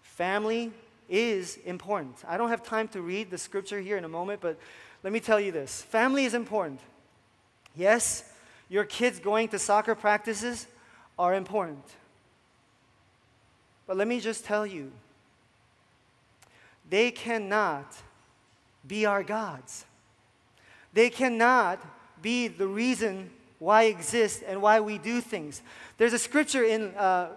[0.00, 0.72] family
[1.08, 2.16] is important.
[2.26, 4.58] I don't have time to read the scripture here in a moment, but
[5.02, 6.80] let me tell you this family is important.
[7.76, 8.24] Yes,
[8.68, 10.66] your kids going to soccer practices
[11.18, 11.84] are important.
[13.86, 14.90] But let me just tell you,
[16.88, 17.86] they cannot
[18.86, 19.84] be our gods.
[20.92, 21.80] They cannot
[22.20, 25.62] be the reason why exist and why we do things.
[25.98, 27.28] There's a scripture in uh,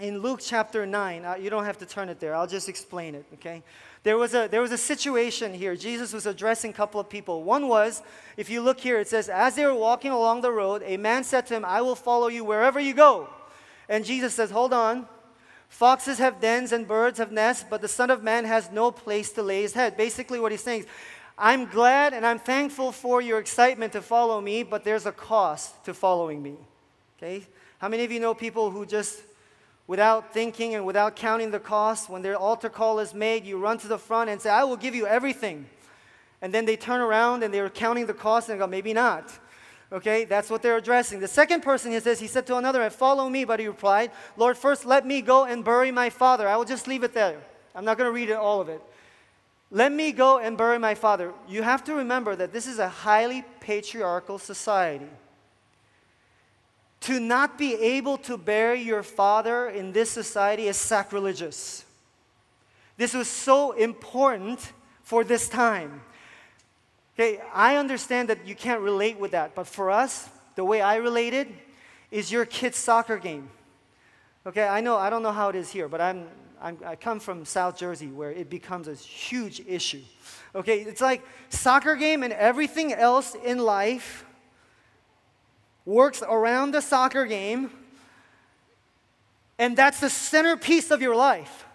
[0.00, 3.14] in Luke chapter 9, uh, you don't have to turn it there, I'll just explain
[3.14, 3.62] it, okay?
[4.02, 5.76] There was, a, there was a situation here.
[5.76, 7.44] Jesus was addressing a couple of people.
[7.44, 8.02] One was,
[8.36, 11.22] if you look here, it says, As they were walking along the road, a man
[11.22, 13.28] said to him, I will follow you wherever you go.
[13.88, 15.06] And Jesus says, Hold on.
[15.72, 19.32] Foxes have dens and birds have nests, but the Son of Man has no place
[19.32, 19.96] to lay his head.
[19.96, 20.86] Basically, what he's saying is,
[21.38, 25.82] I'm glad and I'm thankful for your excitement to follow me, but there's a cost
[25.86, 26.56] to following me.
[27.16, 27.46] Okay?
[27.78, 29.22] How many of you know people who just
[29.86, 33.78] without thinking and without counting the cost, when their altar call is made, you run
[33.78, 35.64] to the front and say, I will give you everything.
[36.42, 39.32] And then they turn around and they're counting the cost and go, maybe not.
[39.92, 41.20] Okay, that's what they're addressing.
[41.20, 44.56] The second person he says, he said to another, Follow me, but he replied, Lord,
[44.56, 46.48] first let me go and bury my father.
[46.48, 47.38] I will just leave it there.
[47.74, 48.80] I'm not going to read it, all of it.
[49.70, 51.32] Let me go and bury my father.
[51.48, 55.08] You have to remember that this is a highly patriarchal society
[57.02, 61.84] to not be able to bury your father in this society is sacrilegious.
[62.96, 66.02] This was so important for this time.
[67.14, 70.96] Okay, I understand that you can't relate with that, but for us, the way I
[70.96, 71.48] related
[72.10, 73.50] is your kid's soccer game.
[74.46, 76.26] Okay, I know, I don't know how it is here, but I'm,
[76.60, 80.02] I'm, i come from South Jersey where it becomes a huge issue.
[80.54, 84.24] Okay, it's like soccer game and everything else in life
[85.84, 87.70] works around the soccer game,
[89.58, 91.66] and that's the centerpiece of your life.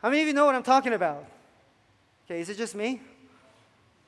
[0.00, 1.24] How many of you know what I'm talking about?
[2.26, 3.00] Okay, is it just me?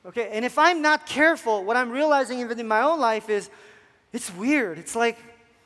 [0.05, 3.49] Okay, and if I'm not careful, what I'm realizing even in my own life is
[4.13, 4.77] it's weird.
[4.77, 5.17] It's like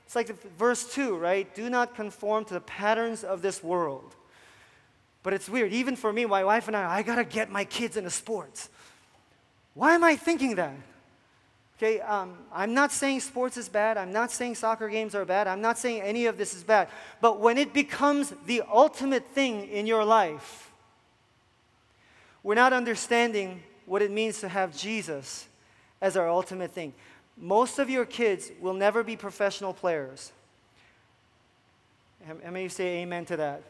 [0.05, 1.53] it's like verse 2, right?
[1.53, 4.15] Do not conform to the patterns of this world.
[5.21, 5.71] But it's weird.
[5.71, 8.69] Even for me, my wife and I, I got to get my kids into sports.
[9.75, 10.73] Why am I thinking that?
[11.77, 13.97] Okay, um, I'm not saying sports is bad.
[13.97, 15.47] I'm not saying soccer games are bad.
[15.47, 16.87] I'm not saying any of this is bad.
[17.21, 20.71] But when it becomes the ultimate thing in your life,
[22.41, 25.47] we're not understanding what it means to have Jesus
[25.99, 26.93] as our ultimate thing.
[27.35, 30.31] Most of your kids will never be professional players.
[32.27, 33.63] How many say amen to that?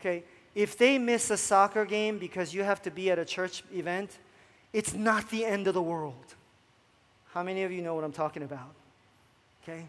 [0.00, 0.24] Okay,
[0.56, 4.18] if they miss a soccer game because you have to be at a church event,
[4.72, 6.34] it's not the end of the world.
[7.32, 8.74] How many of you know what I'm talking about?
[9.62, 9.84] Okay?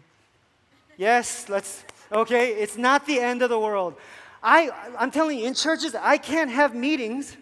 [0.96, 3.94] Yes, let's, okay, it's not the end of the world.
[4.42, 7.36] I, I'm telling you, in churches, I can't have meetings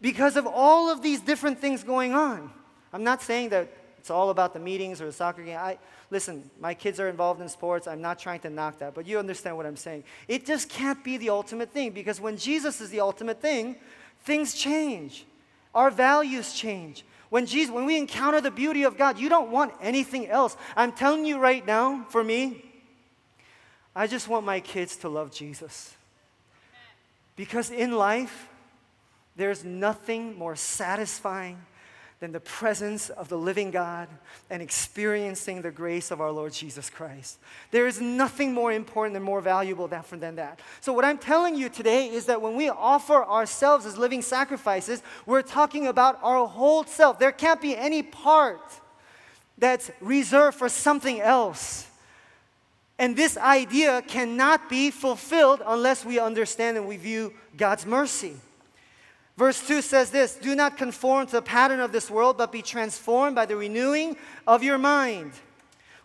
[0.00, 2.50] because of all of these different things going on.
[2.92, 5.58] I'm not saying that it's all about the meetings or the soccer game.
[5.58, 5.78] I,
[6.10, 7.86] listen, my kids are involved in sports.
[7.86, 10.04] I'm not trying to knock that, but you understand what I'm saying.
[10.28, 13.76] It just can't be the ultimate thing because when Jesus is the ultimate thing,
[14.22, 15.26] things change.
[15.74, 17.04] Our values change.
[17.28, 20.56] When, Jesus, when we encounter the beauty of God, you don't want anything else.
[20.76, 22.64] I'm telling you right now, for me,
[23.94, 25.96] I just want my kids to love Jesus.
[27.34, 28.48] Because in life,
[29.36, 31.58] there's nothing more satisfying
[32.18, 34.08] than the presence of the living God
[34.48, 37.38] and experiencing the grace of our Lord Jesus Christ.
[37.70, 40.60] There is nothing more important and more valuable than that.
[40.80, 45.02] So, what I'm telling you today is that when we offer ourselves as living sacrifices,
[45.26, 47.18] we're talking about our whole self.
[47.18, 48.62] There can't be any part
[49.58, 51.86] that's reserved for something else.
[52.98, 58.36] And this idea cannot be fulfilled unless we understand and we view God's mercy.
[59.36, 62.62] Verse 2 says this Do not conform to the pattern of this world, but be
[62.62, 65.32] transformed by the renewing of your mind.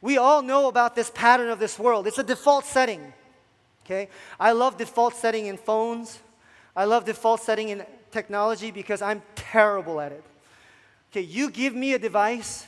[0.02, 2.08] We all know about this pattern of this world.
[2.08, 3.14] It's a default setting.
[3.86, 4.10] Okay?
[4.40, 6.20] I love default setting in phones.
[6.76, 10.24] I love default setting in technology because I'm terrible at it.
[11.12, 12.66] Okay, you give me a device,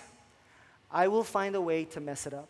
[0.92, 2.50] I will find a way to mess it up.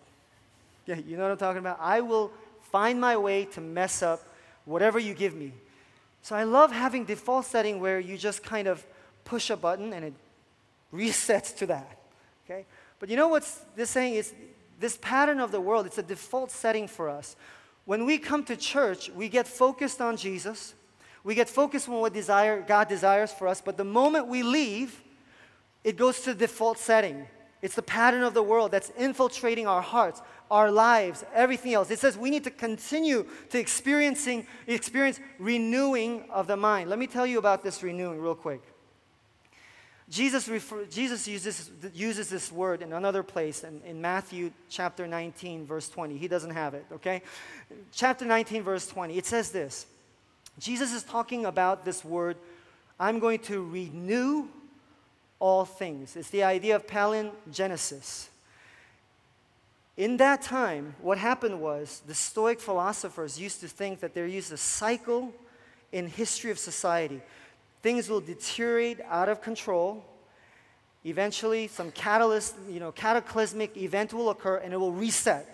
[0.85, 1.77] Yeah, you know what I'm talking about?
[1.79, 2.31] I will
[2.71, 4.21] find my way to mess up
[4.65, 5.53] whatever you give me.
[6.23, 8.83] So I love having default setting where you just kind of
[9.25, 10.13] push a button and it
[10.93, 11.99] resets to that.
[12.45, 12.65] Okay?
[12.99, 14.33] But you know what's this saying is
[14.79, 17.35] this pattern of the world, it's a default setting for us.
[17.85, 20.73] When we come to church, we get focused on Jesus.
[21.25, 25.01] We get focused on what desire, God desires for us, but the moment we leave,
[25.83, 27.27] it goes to default setting.
[27.63, 30.21] It's the pattern of the world that's infiltrating our hearts,
[30.51, 31.89] our lives, everything else.
[31.89, 36.89] It says we need to continue to experiencing experience renewing of the mind.
[36.89, 38.61] Let me tell you about this renewing real quick.
[40.09, 45.65] Jesus, refer, Jesus uses, uses this word in another place in, in Matthew chapter 19,
[45.65, 46.17] verse 20.
[46.17, 47.21] He doesn't have it, okay?
[47.93, 49.17] Chapter 19, verse 20.
[49.17, 49.85] It says this
[50.59, 52.35] Jesus is talking about this word,
[52.99, 54.49] I'm going to renew
[55.43, 56.15] all things.
[56.15, 58.27] It's the idea of palingenesis.
[59.97, 64.53] In that time, what happened was the Stoic philosophers used to think that there is
[64.53, 65.33] a cycle
[65.91, 67.21] in history of society.
[67.81, 70.05] Things will deteriorate out of control.
[71.03, 75.45] Eventually, some catalyst, you know, cataclysmic event will occur and it will reset.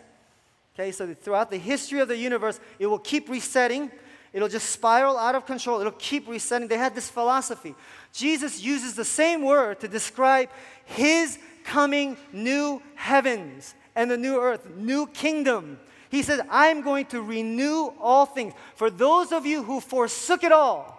[0.75, 3.89] Okay, so throughout the history of the universe, it will keep resetting
[4.31, 5.79] It'll just spiral out of control.
[5.79, 6.67] It'll keep resetting.
[6.67, 7.75] They had this philosophy.
[8.13, 10.49] Jesus uses the same word to describe
[10.85, 15.79] his coming new heavens and the new earth, new kingdom.
[16.09, 18.53] He says, I'm going to renew all things.
[18.75, 20.95] For those of you who forsook it all,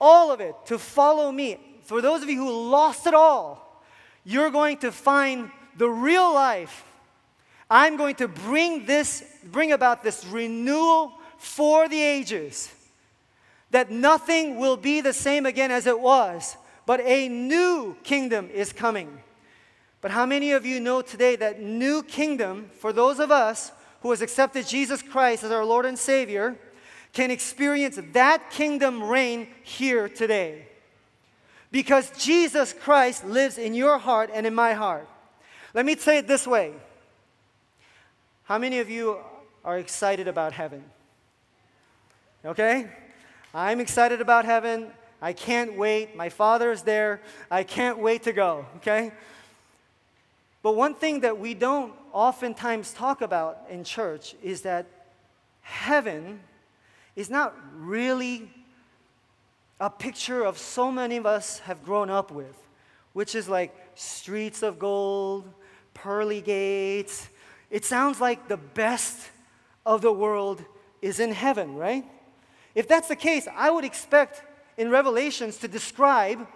[0.00, 3.82] all of it, to follow me, for those of you who lost it all,
[4.24, 6.84] you're going to find the real life.
[7.70, 12.70] I'm going to bring this, bring about this renewal for the ages,
[13.70, 18.74] that nothing will be the same again as it was, but a new kingdom is
[18.74, 19.22] coming.
[20.02, 23.72] But how many of you know today that new kingdom, for those of us
[24.02, 26.58] who has accepted Jesus Christ as our Lord and Savior,
[27.14, 30.66] can experience that kingdom reign here today?
[31.72, 35.08] Because Jesus Christ lives in your heart and in my heart.
[35.72, 36.74] Let me say it this way.
[38.44, 39.18] How many of you
[39.64, 40.84] are excited about heaven?
[42.44, 42.88] Okay?
[43.54, 44.90] I'm excited about heaven.
[45.20, 46.16] I can't wait.
[46.16, 47.20] My father is there.
[47.50, 48.66] I can't wait to go.
[48.76, 49.12] Okay?
[50.62, 54.86] But one thing that we don't oftentimes talk about in church is that
[55.62, 56.40] heaven
[57.16, 58.50] is not really
[59.80, 62.56] a picture of so many of us have grown up with,
[63.14, 65.50] which is like streets of gold,
[65.94, 67.28] pearly gates.
[67.70, 69.30] It sounds like the best
[69.86, 70.62] of the world
[71.00, 72.04] is in heaven, right?
[72.74, 74.42] If that's the case, I would expect
[74.76, 76.46] in Revelations to describe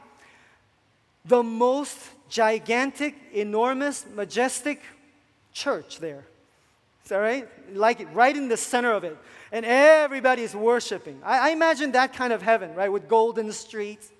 [1.24, 1.98] the most
[2.28, 4.80] gigantic, enormous, majestic
[5.52, 6.24] church there.
[7.04, 7.48] Is that right?
[7.74, 9.16] Like right in the center of it.
[9.52, 11.20] And everybody is worshiping.
[11.24, 12.90] I, I imagine that kind of heaven, right?
[12.90, 14.10] With golden streets.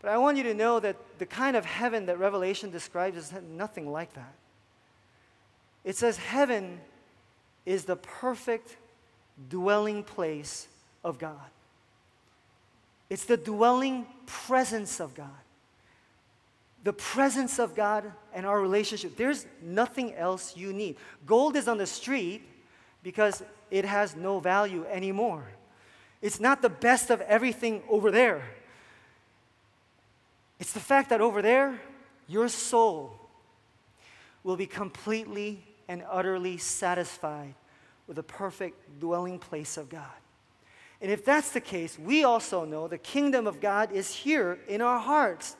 [0.00, 3.32] But I want you to know that the kind of heaven that Revelation describes is
[3.50, 4.34] nothing like that.
[5.84, 6.80] It says heaven
[7.64, 8.76] is the perfect
[9.48, 10.68] dwelling place
[11.04, 11.36] of God.
[13.10, 15.28] It's the dwelling presence of God.
[16.84, 19.16] The presence of God and our relationship.
[19.16, 20.96] There's nothing else you need.
[21.26, 22.42] Gold is on the street
[23.02, 25.44] because it has no value anymore.
[26.20, 28.42] It's not the best of everything over there.
[30.58, 31.80] It's the fact that over there,
[32.28, 33.18] your soul
[34.44, 37.54] will be completely and utterly satisfied
[38.06, 40.10] with the perfect dwelling place of God.
[41.00, 44.80] And if that's the case, we also know the kingdom of God is here in
[44.80, 45.56] our hearts.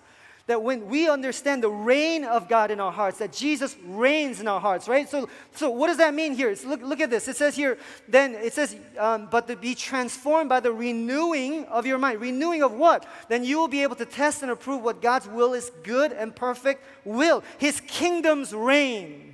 [0.47, 4.49] That when we understand the reign of God in our hearts, that Jesus reigns in
[4.49, 5.09] our hearts, right?
[5.09, 6.55] So, so what does that mean here?
[6.65, 7.29] look, look at this.
[7.29, 7.79] It says here,
[8.09, 12.21] then it says, um, but to be transformed by the renewing of your mind.
[12.21, 13.07] Renewing of what?
[13.29, 16.35] Then you will be able to test and approve what God's will is good and
[16.35, 17.45] perfect will.
[17.59, 19.32] His kingdom's reign.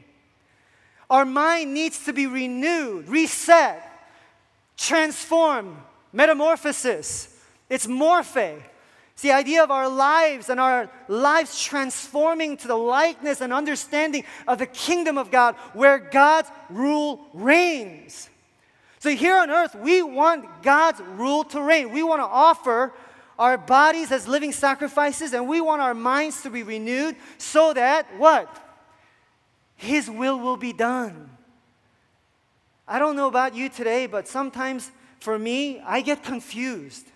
[1.11, 3.83] Our mind needs to be renewed, reset,
[4.77, 5.77] transformed,
[6.13, 7.35] metamorphosis.
[7.69, 8.63] It's morphe.
[9.13, 14.25] It's the idea of our lives and our lives transforming to the likeness and understanding
[14.47, 18.31] of the kingdom of God where God's rule reigns.
[19.01, 21.91] So here on earth, we want God's rule to reign.
[21.91, 22.93] We want to offer
[23.39, 28.07] our bodies as living sacrifices and we want our minds to be renewed so that
[28.19, 28.68] what?
[29.79, 31.31] His will will be done.
[32.87, 37.07] I don't know about you today, but sometimes for me, I get confused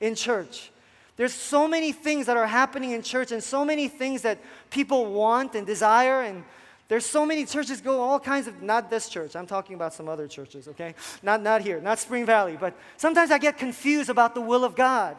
[0.00, 0.70] in church.
[1.16, 4.38] There's so many things that are happening in church and so many things that
[4.70, 6.44] people want and desire and
[6.88, 9.36] there's so many churches go all kinds of not this church.
[9.36, 10.94] I'm talking about some other churches, okay?
[11.22, 14.74] Not not here, not Spring Valley, but sometimes I get confused about the will of
[14.74, 15.18] God.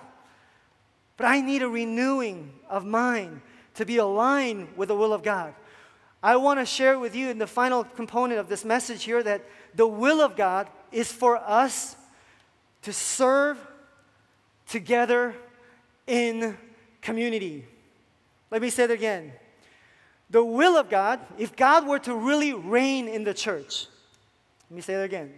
[1.18, 3.42] But I need a renewing of mind
[3.76, 5.54] to be aligned with the will of God.
[6.22, 9.46] I want to share with you in the final component of this message here that
[9.74, 11.96] the will of God is for us
[12.82, 13.58] to serve
[14.68, 15.34] together
[16.08, 16.58] in
[17.02, 17.66] community.
[18.52, 19.32] Let me say it again.
[20.30, 23.88] The will of God, if God were to really reign in the church,
[24.70, 25.34] let me say it again.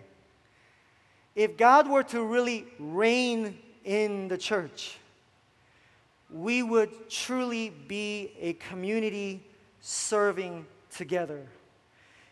[1.36, 4.97] If God were to really reign in the church,
[6.29, 9.43] we would truly be a community
[9.82, 10.65] serving
[10.96, 11.48] together.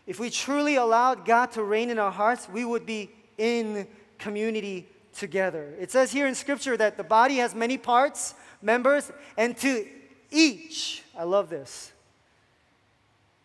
[0.05, 3.87] If we truly allowed God to reign in our hearts, we would be in
[4.17, 5.73] community together.
[5.79, 9.87] It says here in Scripture that the body has many parts, members, and to
[10.31, 11.91] each, I love this.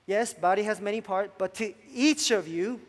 [0.07, 2.81] Yes, body has many parts, but to each of you,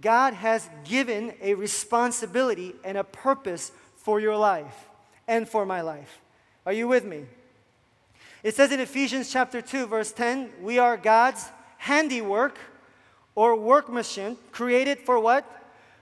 [0.00, 4.88] God has given a responsibility and a purpose for your life
[5.26, 6.20] and for my life.
[6.64, 7.24] Are you with me?
[8.42, 12.58] It says in Ephesians chapter 2, verse 10, we are God's handiwork
[13.34, 15.44] or workmanship created for what?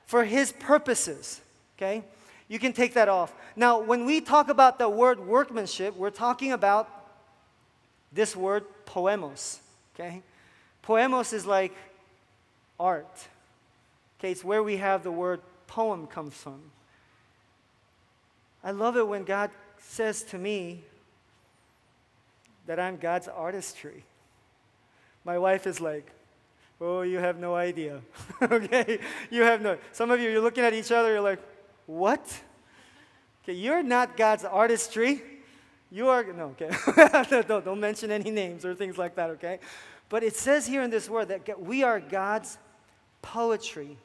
[0.06, 1.40] For His purposes.
[1.76, 2.02] Okay?
[2.48, 3.32] You can take that off.
[3.56, 6.88] Now, when we talk about the word workmanship, we're talking about
[8.12, 9.58] this word poemos.
[9.94, 10.22] Okay?
[10.84, 11.74] Poemos is like
[12.78, 13.28] art.
[14.18, 16.60] Okay, it's where we have the word poem comes from.
[18.62, 20.82] I love it when God says to me,
[22.66, 24.04] that I'm God's artistry.
[25.24, 26.12] My wife is like,
[26.78, 28.02] Oh, you have no idea.
[28.42, 28.98] okay?
[29.30, 29.78] You have no.
[29.92, 31.40] Some of you, you're looking at each other, you're like,
[31.86, 32.42] What?
[33.42, 35.22] Okay, you're not God's artistry.
[35.90, 36.70] You are, no, okay.
[37.48, 39.60] don't, don't mention any names or things like that, okay?
[40.08, 42.58] But it says here in this word that we are God's
[43.22, 43.96] poetry,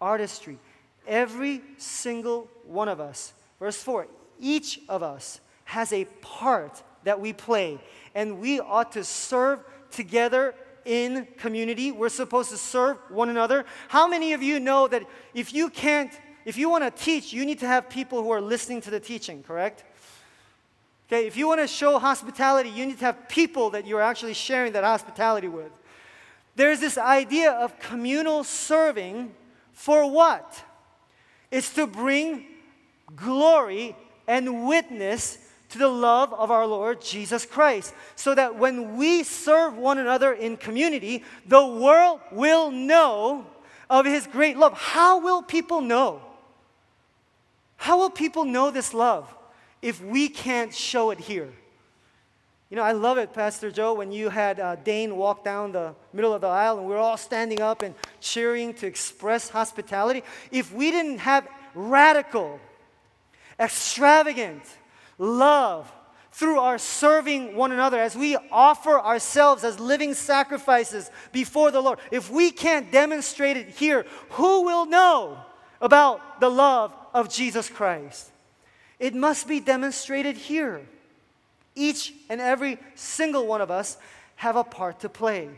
[0.00, 0.58] artistry.
[1.06, 3.34] Every single one of us.
[3.58, 4.08] Verse 4
[4.40, 7.78] each of us has a part that we play.
[8.14, 11.92] And we ought to serve together in community.
[11.92, 13.64] We're supposed to serve one another.
[13.88, 16.12] How many of you know that if you can't,
[16.44, 19.00] if you want to teach, you need to have people who are listening to the
[19.00, 19.84] teaching, correct?
[21.08, 24.34] Okay, if you want to show hospitality, you need to have people that you're actually
[24.34, 25.72] sharing that hospitality with.
[26.54, 29.34] There's this idea of communal serving
[29.72, 30.62] for what?
[31.50, 32.46] It's to bring
[33.16, 33.96] glory
[34.28, 35.38] and witness
[35.70, 37.94] to the love of our Lord Jesus Christ.
[38.16, 43.46] So that when we serve one another in community, the world will know
[43.88, 44.74] of His great love.
[44.74, 46.22] How will people know?
[47.76, 49.34] How will people know this love
[49.80, 51.50] if we can't show it here?
[52.68, 55.94] You know, I love it, Pastor Joe, when you had uh, Dane walk down the
[56.12, 60.22] middle of the aisle and we are all standing up and cheering to express hospitality.
[60.52, 62.60] If we didn't have radical,
[63.58, 64.62] extravagant
[65.20, 65.92] love
[66.32, 71.98] through our serving one another as we offer ourselves as living sacrifices before the Lord,
[72.10, 75.38] if we can't demonstrate it here, who will know
[75.80, 78.30] about the love of Jesus Christ?
[78.98, 80.80] It must be demonstrated here.
[81.74, 83.96] Each and every single one of us
[84.36, 85.50] have a part to play.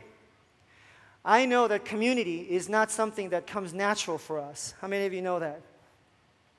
[1.25, 4.75] I know that community is not something that comes natural for us.
[4.81, 5.61] How many of you know that?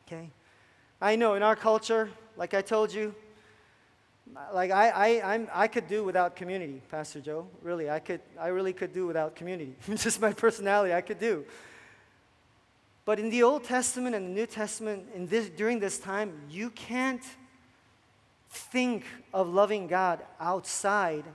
[0.07, 0.29] Okay?
[1.01, 3.13] I know in our culture, like I told you,
[4.53, 7.47] like I, I, I'm, I could do without community, Pastor Joe.
[7.61, 9.75] Really, I could, I really could do without community.
[9.95, 11.45] Just my personality, I could do.
[13.05, 16.69] But in the Old Testament and the New Testament, in this, during this time, you
[16.69, 17.23] can't
[18.49, 19.03] think
[19.33, 21.25] of loving God outside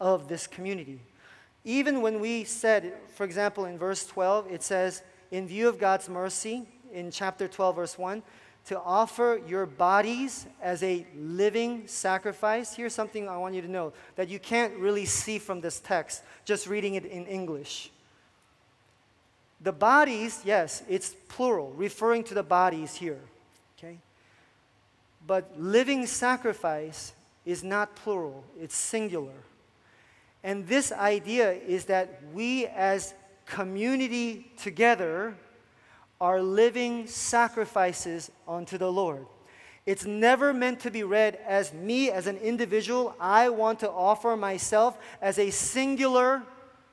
[0.00, 1.00] of this community.
[1.64, 6.08] Even when we said, for example, in verse 12, it says, in view of God's
[6.08, 8.22] mercy, in chapter 12, verse 1,
[8.68, 12.74] to offer your bodies as a living sacrifice.
[12.74, 16.22] Here's something I want you to know that you can't really see from this text,
[16.44, 17.90] just reading it in English.
[19.62, 23.20] The bodies, yes, it's plural, referring to the bodies here.
[23.78, 23.96] Okay?
[25.26, 27.14] But living sacrifice
[27.46, 29.44] is not plural, it's singular.
[30.44, 33.14] And this idea is that we as
[33.46, 35.34] community together
[36.20, 39.26] are living sacrifices unto the Lord.
[39.86, 43.14] It's never meant to be read as me as an individual.
[43.18, 46.42] I want to offer myself as a singular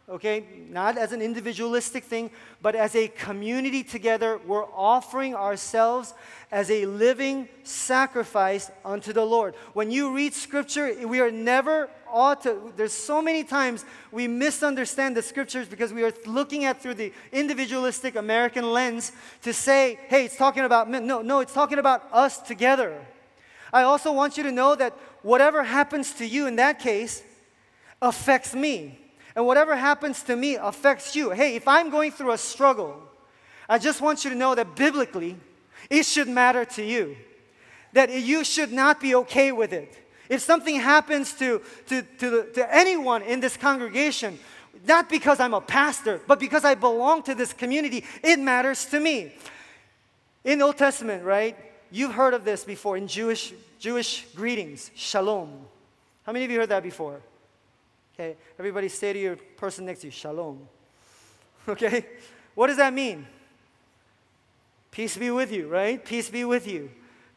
[0.08, 0.46] okay?
[0.70, 2.30] Not as an individualistic thing,
[2.62, 4.40] but as a community together.
[4.46, 6.14] We're offering ourselves
[6.52, 9.56] as a living sacrifice unto the Lord.
[9.74, 15.18] When you read scripture, we are never ought to, there's so many times we misunderstand
[15.18, 20.26] the scriptures because we are looking at through the individualistic American lens to say, hey,
[20.26, 21.06] it's talking about men.
[21.08, 23.06] No, no, it's talking about us together.
[23.74, 24.94] I also want you to know that
[25.24, 27.24] whatever happens to you in that case
[28.02, 29.00] affects me.
[29.36, 31.32] And whatever happens to me affects you.
[31.32, 33.04] Hey, if I'm going through a struggle,
[33.68, 35.36] I just want you to know that biblically,
[35.90, 37.18] it should matter to you.
[37.94, 39.98] That you should not be okay with it.
[40.30, 44.40] If something happens to, to, to, to anyone in this congregation,
[44.88, 49.00] not because I'm a pastor, but because I belong to this community, it matters to
[49.00, 49.34] me.
[50.44, 51.58] In Old Testament, right?
[51.92, 55.52] You've heard of this before in Jewish, Jewish greetings, shalom.
[56.24, 57.22] How many of you heard that before?
[58.18, 60.68] Okay, everybody say to your person next to you, Shalom.
[61.68, 62.06] Okay,
[62.54, 63.26] what does that mean?
[64.92, 66.06] Peace be with you, right?
[66.06, 66.92] Peace be with you.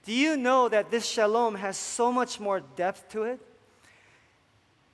[0.04, 3.40] Do you know that this shalom has so much more depth to it?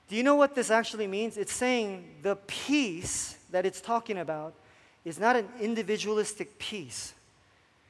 [0.09, 1.37] Do you know what this actually means?
[1.37, 4.55] It's saying the peace that it's talking about
[5.05, 7.13] is not an individualistic peace.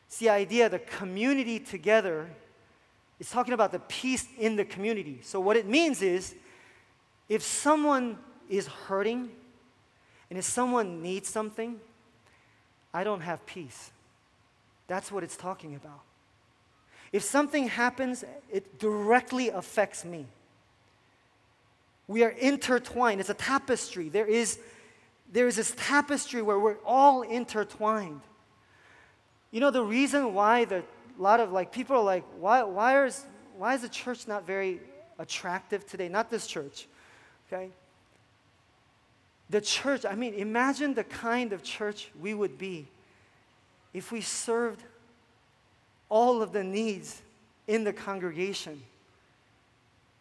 [0.08, 2.30] It's the idea the community together
[3.20, 5.20] is talking about the peace in the community.
[5.22, 6.34] So, what it means is
[7.28, 8.18] if someone
[8.48, 9.30] is hurting
[10.30, 11.80] and if someone needs something,
[12.92, 13.90] I don't have peace.
[14.86, 16.00] That's what it's talking about.
[17.12, 20.26] If something happens, it directly affects me.
[22.06, 23.20] We are intertwined.
[23.20, 24.08] It's a tapestry.
[24.08, 24.58] There is,
[25.32, 28.20] there is this tapestry where we're all intertwined.
[29.50, 33.04] You know, the reason why the, a lot of like people are like, why, why,
[33.06, 33.24] is,
[33.56, 34.80] why is the church not very
[35.18, 36.08] attractive today?
[36.08, 36.88] Not this church.
[37.46, 37.70] Okay?
[39.50, 42.88] The church, I mean, imagine the kind of church we would be
[43.92, 44.82] if we served
[46.08, 47.22] all of the needs
[47.66, 48.82] in the congregation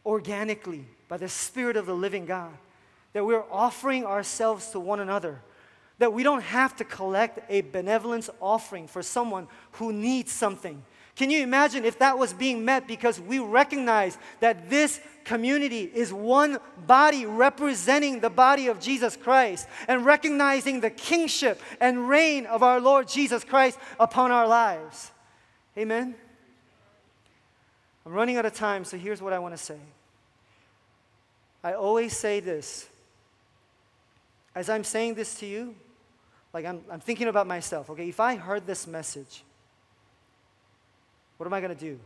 [0.05, 2.51] organically by the Spirit of the living God.
[3.13, 5.39] That we're offering ourselves to one another.
[5.99, 10.84] That we don't have to collect a benevolence offering for someone who needs something.
[11.16, 16.11] Can you imagine if that was being met because we recognize that this community is
[16.11, 16.57] one
[16.88, 22.82] body representing the body of Jesus Christ and recognizing the kingship and reign of our
[22.82, 25.11] Lord Jesus Christ upon our lives?
[25.78, 26.16] Amen?
[28.05, 29.78] I'm running out of time, so here's what I want to say.
[31.64, 32.88] I always say this.
[34.55, 35.76] As I'm saying this to you,
[36.53, 38.09] like I'm, I'm thinking about myself, okay?
[38.09, 39.43] If I heard this message,
[41.43, 41.99] what am I going to do?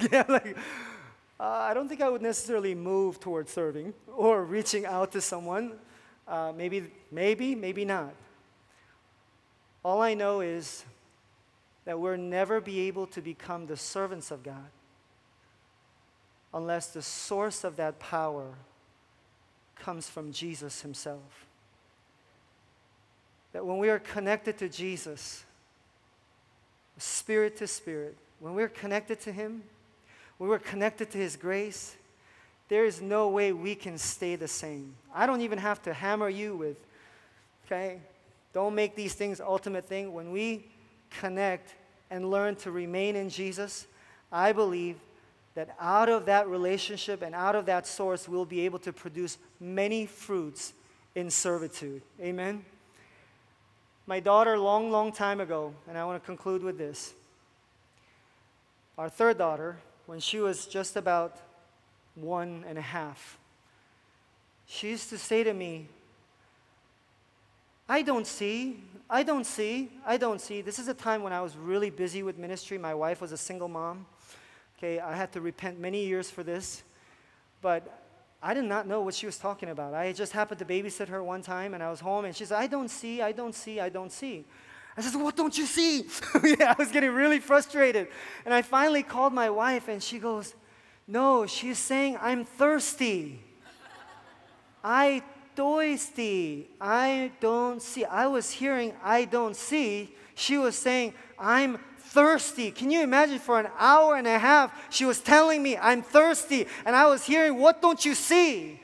[0.10, 0.56] yeah, like,
[1.38, 5.74] uh, I don't think I would necessarily move towards serving or reaching out to someone.
[6.26, 8.14] Uh, maybe, maybe, maybe not.
[9.84, 10.86] All I know is
[11.84, 14.70] that we'll never be able to become the servants of God
[16.54, 18.54] unless the source of that power
[19.76, 21.46] comes from Jesus Himself.
[23.52, 25.44] That when we are connected to Jesus,
[26.96, 29.62] spirit to spirit, when we're connected to Him,
[30.36, 31.94] when we're connected to His grace,
[32.68, 34.96] there is no way we can stay the same.
[35.14, 36.76] I don't even have to hammer you with,
[37.64, 38.00] okay,
[38.52, 40.12] don't make these things ultimate thing.
[40.12, 40.64] When we
[41.08, 41.76] connect
[42.10, 43.86] and learn to remain in Jesus,
[44.32, 44.96] I believe
[45.54, 49.38] that out of that relationship and out of that source, we'll be able to produce
[49.60, 50.72] many fruits
[51.14, 52.02] in servitude.
[52.20, 52.64] Amen?
[54.08, 57.14] My daughter, long, long time ago, and I want to conclude with this.
[58.98, 61.38] Our third daughter, when she was just about
[62.14, 63.38] one and a half,
[64.66, 65.88] she used to say to me,
[67.88, 70.62] I don't see, I don't see, I don't see.
[70.62, 72.78] This is a time when I was really busy with ministry.
[72.78, 74.06] My wife was a single mom.
[74.78, 76.82] Okay, I had to repent many years for this,
[77.60, 78.02] but
[78.42, 79.94] I did not know what she was talking about.
[79.94, 82.58] I just happened to babysit her one time and I was home and she said,
[82.58, 84.44] I don't see, I don't see, I don't see.
[84.96, 86.06] I said, What don't you see?
[86.44, 88.08] yeah, I was getting really frustrated.
[88.44, 90.54] And I finally called my wife and she goes,
[91.06, 93.40] No, she's saying, I'm thirsty.
[94.84, 95.22] I
[95.54, 96.68] thirsty.
[96.80, 98.04] I don't see.
[98.04, 100.14] I was hearing, I don't see.
[100.34, 102.70] She was saying, I'm thirsty.
[102.70, 106.66] Can you imagine for an hour and a half, she was telling me, I'm thirsty.
[106.84, 108.78] And I was hearing, What don't you see?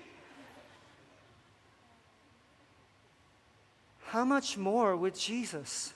[4.06, 5.92] How much more with Jesus?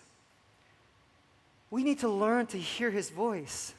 [1.72, 3.72] We need to learn to hear his voice.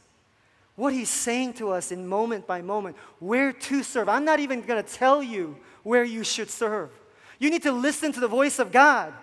[0.76, 4.10] What he's saying to us in moment by moment, where to serve.
[4.10, 6.89] I'm not even going to tell you where you should serve.
[7.38, 9.14] You need to listen to the voice of God.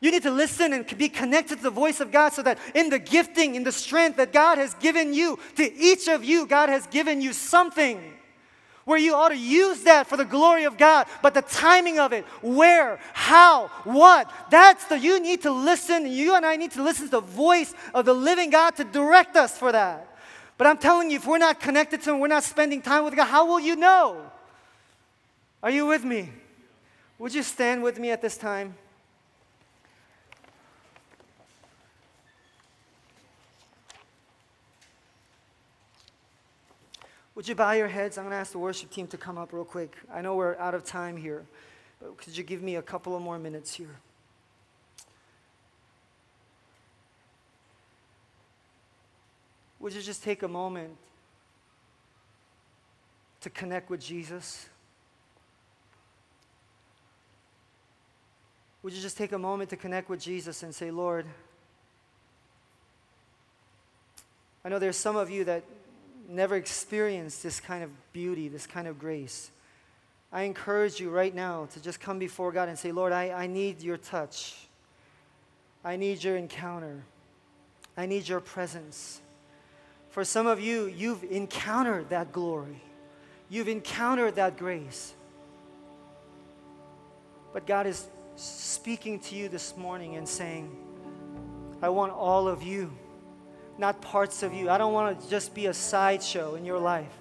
[0.00, 2.90] You need to listen and be connected to the voice of God so that in
[2.90, 6.70] the gifting, in the strength that God has given you, to each of you, God
[6.70, 8.17] has given you something
[8.88, 11.06] where you ought to use that for the glory of God.
[11.20, 16.06] But the timing of it, where, how, what, that's the, you need to listen.
[16.06, 19.36] You and I need to listen to the voice of the living God to direct
[19.36, 20.08] us for that.
[20.56, 23.14] But I'm telling you, if we're not connected to Him, we're not spending time with
[23.14, 24.22] God, how will you know?
[25.62, 26.30] Are you with me?
[27.18, 28.74] Would you stand with me at this time?
[37.38, 38.18] Would you bow your heads?
[38.18, 39.96] I'm going to ask the worship team to come up real quick.
[40.12, 41.46] I know we're out of time here,
[42.00, 43.94] but could you give me a couple of more minutes here?
[49.78, 50.96] Would you just take a moment
[53.42, 54.68] to connect with Jesus?
[58.82, 61.24] Would you just take a moment to connect with Jesus and say, Lord,
[64.64, 65.62] I know there's some of you that
[66.28, 69.50] never experienced this kind of beauty, this kind of grace,
[70.30, 73.46] I encourage you right now to just come before God and say, Lord, I, I
[73.46, 74.54] need your touch.
[75.82, 77.02] I need your encounter.
[77.96, 79.22] I need your presence.
[80.10, 82.82] For some of you, you've encountered that glory,
[83.48, 85.14] you've encountered that grace.
[87.54, 88.06] But God is
[88.36, 90.70] speaking to you this morning and saying,
[91.80, 92.92] I want all of you
[93.78, 94.68] not parts of you.
[94.68, 97.16] I don't want to just be a sideshow in your life.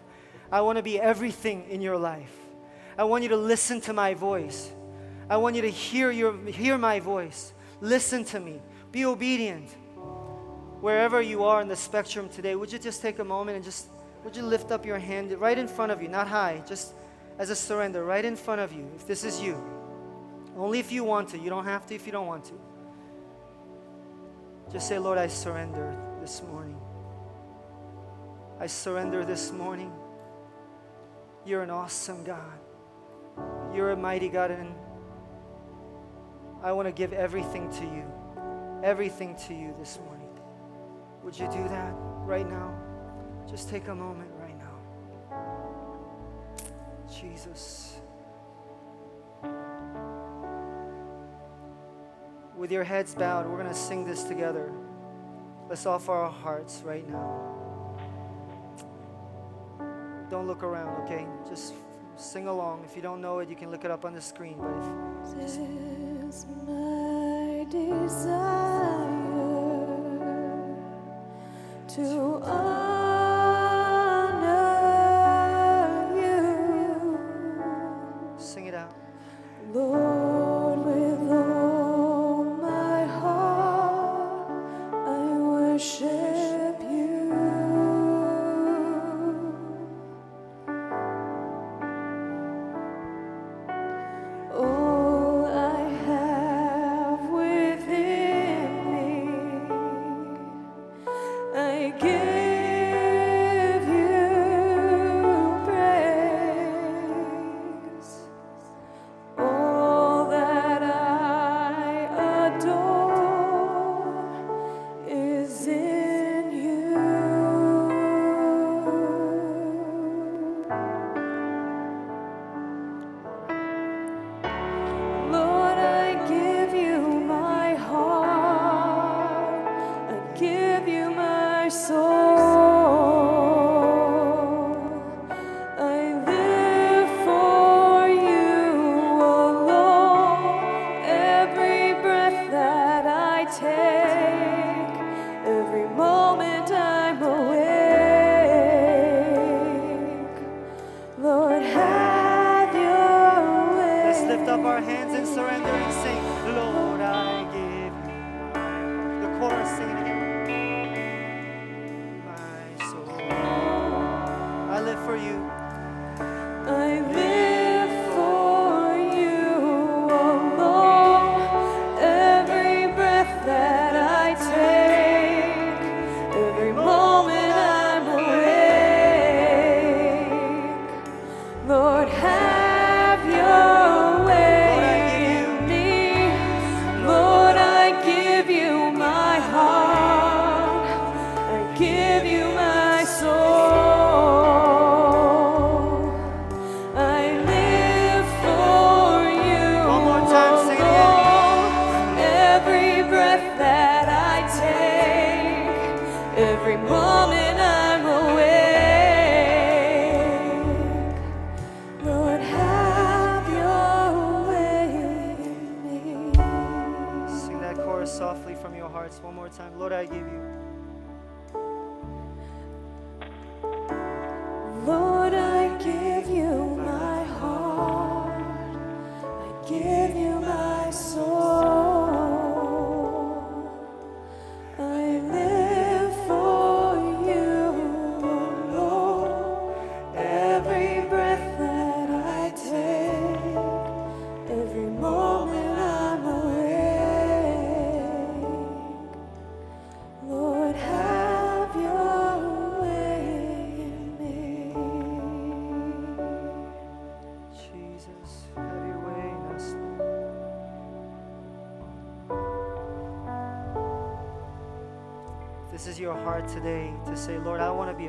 [0.51, 2.34] I want to be everything in your life.
[2.97, 4.72] I want you to listen to my voice.
[5.30, 7.53] I want you to hear, your, hear my voice.
[7.80, 8.60] Listen to me.
[8.91, 9.70] Be obedient.
[10.82, 13.88] Wherever you are in the spectrum today, would you just take a moment and just,
[14.24, 16.93] would you lift up your hand right in front of you, not high, just
[17.38, 19.62] as a surrender, right in front of you, if this is you.
[20.55, 21.38] Only if you want to.
[21.38, 22.53] You don't have to if you don't want to.
[24.72, 26.76] Just say, Lord, I surrender this morning.
[28.60, 29.94] I surrender this morning.
[31.46, 32.60] You're an awesome God.
[33.74, 34.76] You're a mighty God, and
[36.62, 38.04] I want to give everything to you.
[38.84, 40.28] Everything to you this morning.
[41.24, 41.94] Would you do that
[42.26, 42.78] right now?
[43.50, 44.76] Just take a moment right now.
[47.10, 48.02] Jesus.
[52.58, 54.74] With your heads bowed, we're going to sing this together.
[55.70, 57.57] Let's offer our hearts right now.
[60.30, 61.26] don't look around, okay?
[61.47, 61.74] Just
[62.15, 62.84] sing along.
[62.86, 64.57] If you don't know it, you can look it up on the screen.
[64.59, 68.47] But if, This is my desire
[71.89, 72.41] to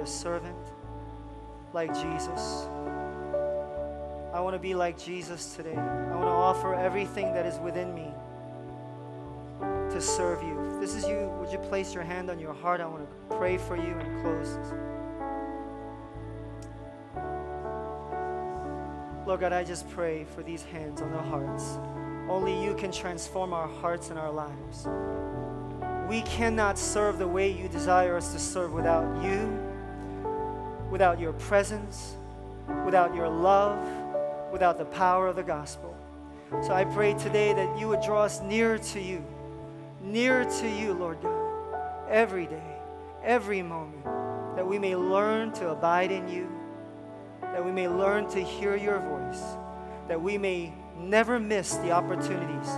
[0.08, 0.56] servant
[1.72, 2.66] like Jesus.
[4.32, 5.76] I want to be like Jesus today.
[5.76, 8.08] I want to offer everything that is within me
[9.90, 10.58] to serve you.
[10.74, 12.80] If this is you, would you place your hand on your heart?
[12.80, 14.74] I want to pray for you and close this.
[19.26, 21.78] Lord God, I just pray for these hands on their hearts.
[22.30, 24.88] Only you can transform our hearts and our lives.
[26.08, 29.67] We cannot serve the way you desire us to serve without you,
[30.98, 32.16] without your presence,
[32.84, 33.78] without your love,
[34.50, 35.96] without the power of the gospel.
[36.62, 39.24] So I pray today that you would draw us nearer to you,
[40.02, 41.78] nearer to you, Lord God,
[42.10, 42.76] every day,
[43.22, 44.04] every moment,
[44.56, 46.48] that we may learn to abide in you
[47.40, 49.42] that we may learn to hear your voice,
[50.06, 52.68] that we may never miss the opportunities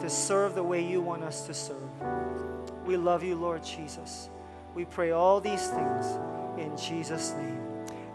[0.00, 1.76] to serve the way you want us to serve.
[2.84, 4.28] We love you, Lord Jesus.
[4.74, 6.35] We pray all these things in
[6.86, 7.60] Jesus' name.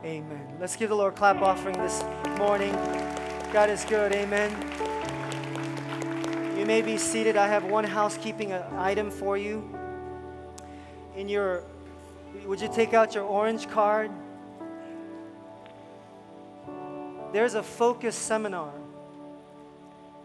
[0.05, 0.47] Amen.
[0.57, 2.05] Let's give the Lord a clap offering this
[2.37, 2.71] morning.
[3.51, 4.13] God is good.
[4.13, 4.49] Amen.
[6.57, 7.35] You may be seated.
[7.35, 9.77] I have one housekeeping uh, item for you.
[11.17, 11.65] In your,
[12.45, 14.09] would you take out your orange card?
[17.33, 18.71] There's a focus seminar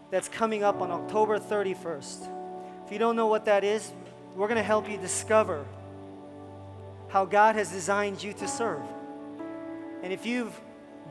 [0.09, 2.29] that's coming up on October 31st.
[2.85, 3.91] If you don't know what that is,
[4.37, 5.65] we're going to help you discover
[7.17, 8.83] how God has designed you to serve.
[10.03, 10.61] And if you've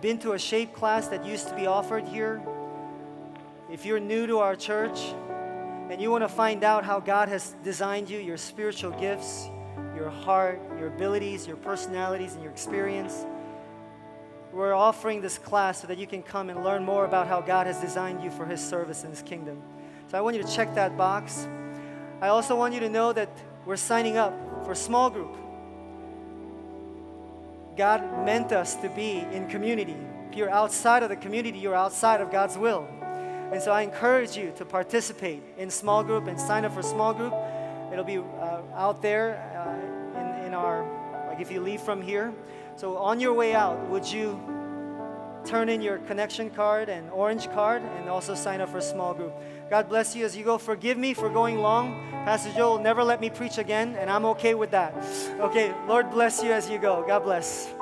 [0.01, 2.41] been to a shape class that used to be offered here,
[3.69, 5.01] if you're new to our church
[5.91, 9.49] and you want to find out how God has designed you, your spiritual gifts,
[9.97, 13.27] your heart, your abilities, your personalities, and your experience,
[14.53, 17.67] we're offering this class so that you can come and learn more about how God
[17.67, 19.61] has designed you for His service in His kingdom.
[20.07, 21.49] So I want you to check that box.
[22.21, 24.33] I also want you to know that we're signing up
[24.65, 25.37] for a small group.
[27.77, 29.97] God meant us to be in community.
[30.31, 32.89] If you're outside of the community, you're outside of God's will.
[33.53, 37.13] And so I encourage you to participate in small group and sign up for small
[37.13, 37.35] group.
[37.93, 40.85] It'll be uh, out there uh, in, in our,
[41.29, 42.33] like if you leave from here.
[42.77, 44.41] So on your way out, would you
[45.45, 49.35] turn in your connection card and orange card and also sign up for small group?
[49.71, 50.59] God bless you as you go.
[50.59, 52.16] Forgive me for going long.
[52.27, 54.93] Pastor Joe will never let me preach again, and I'm okay with that.
[55.39, 57.05] Okay, Lord bless you as you go.
[57.07, 57.73] God bless.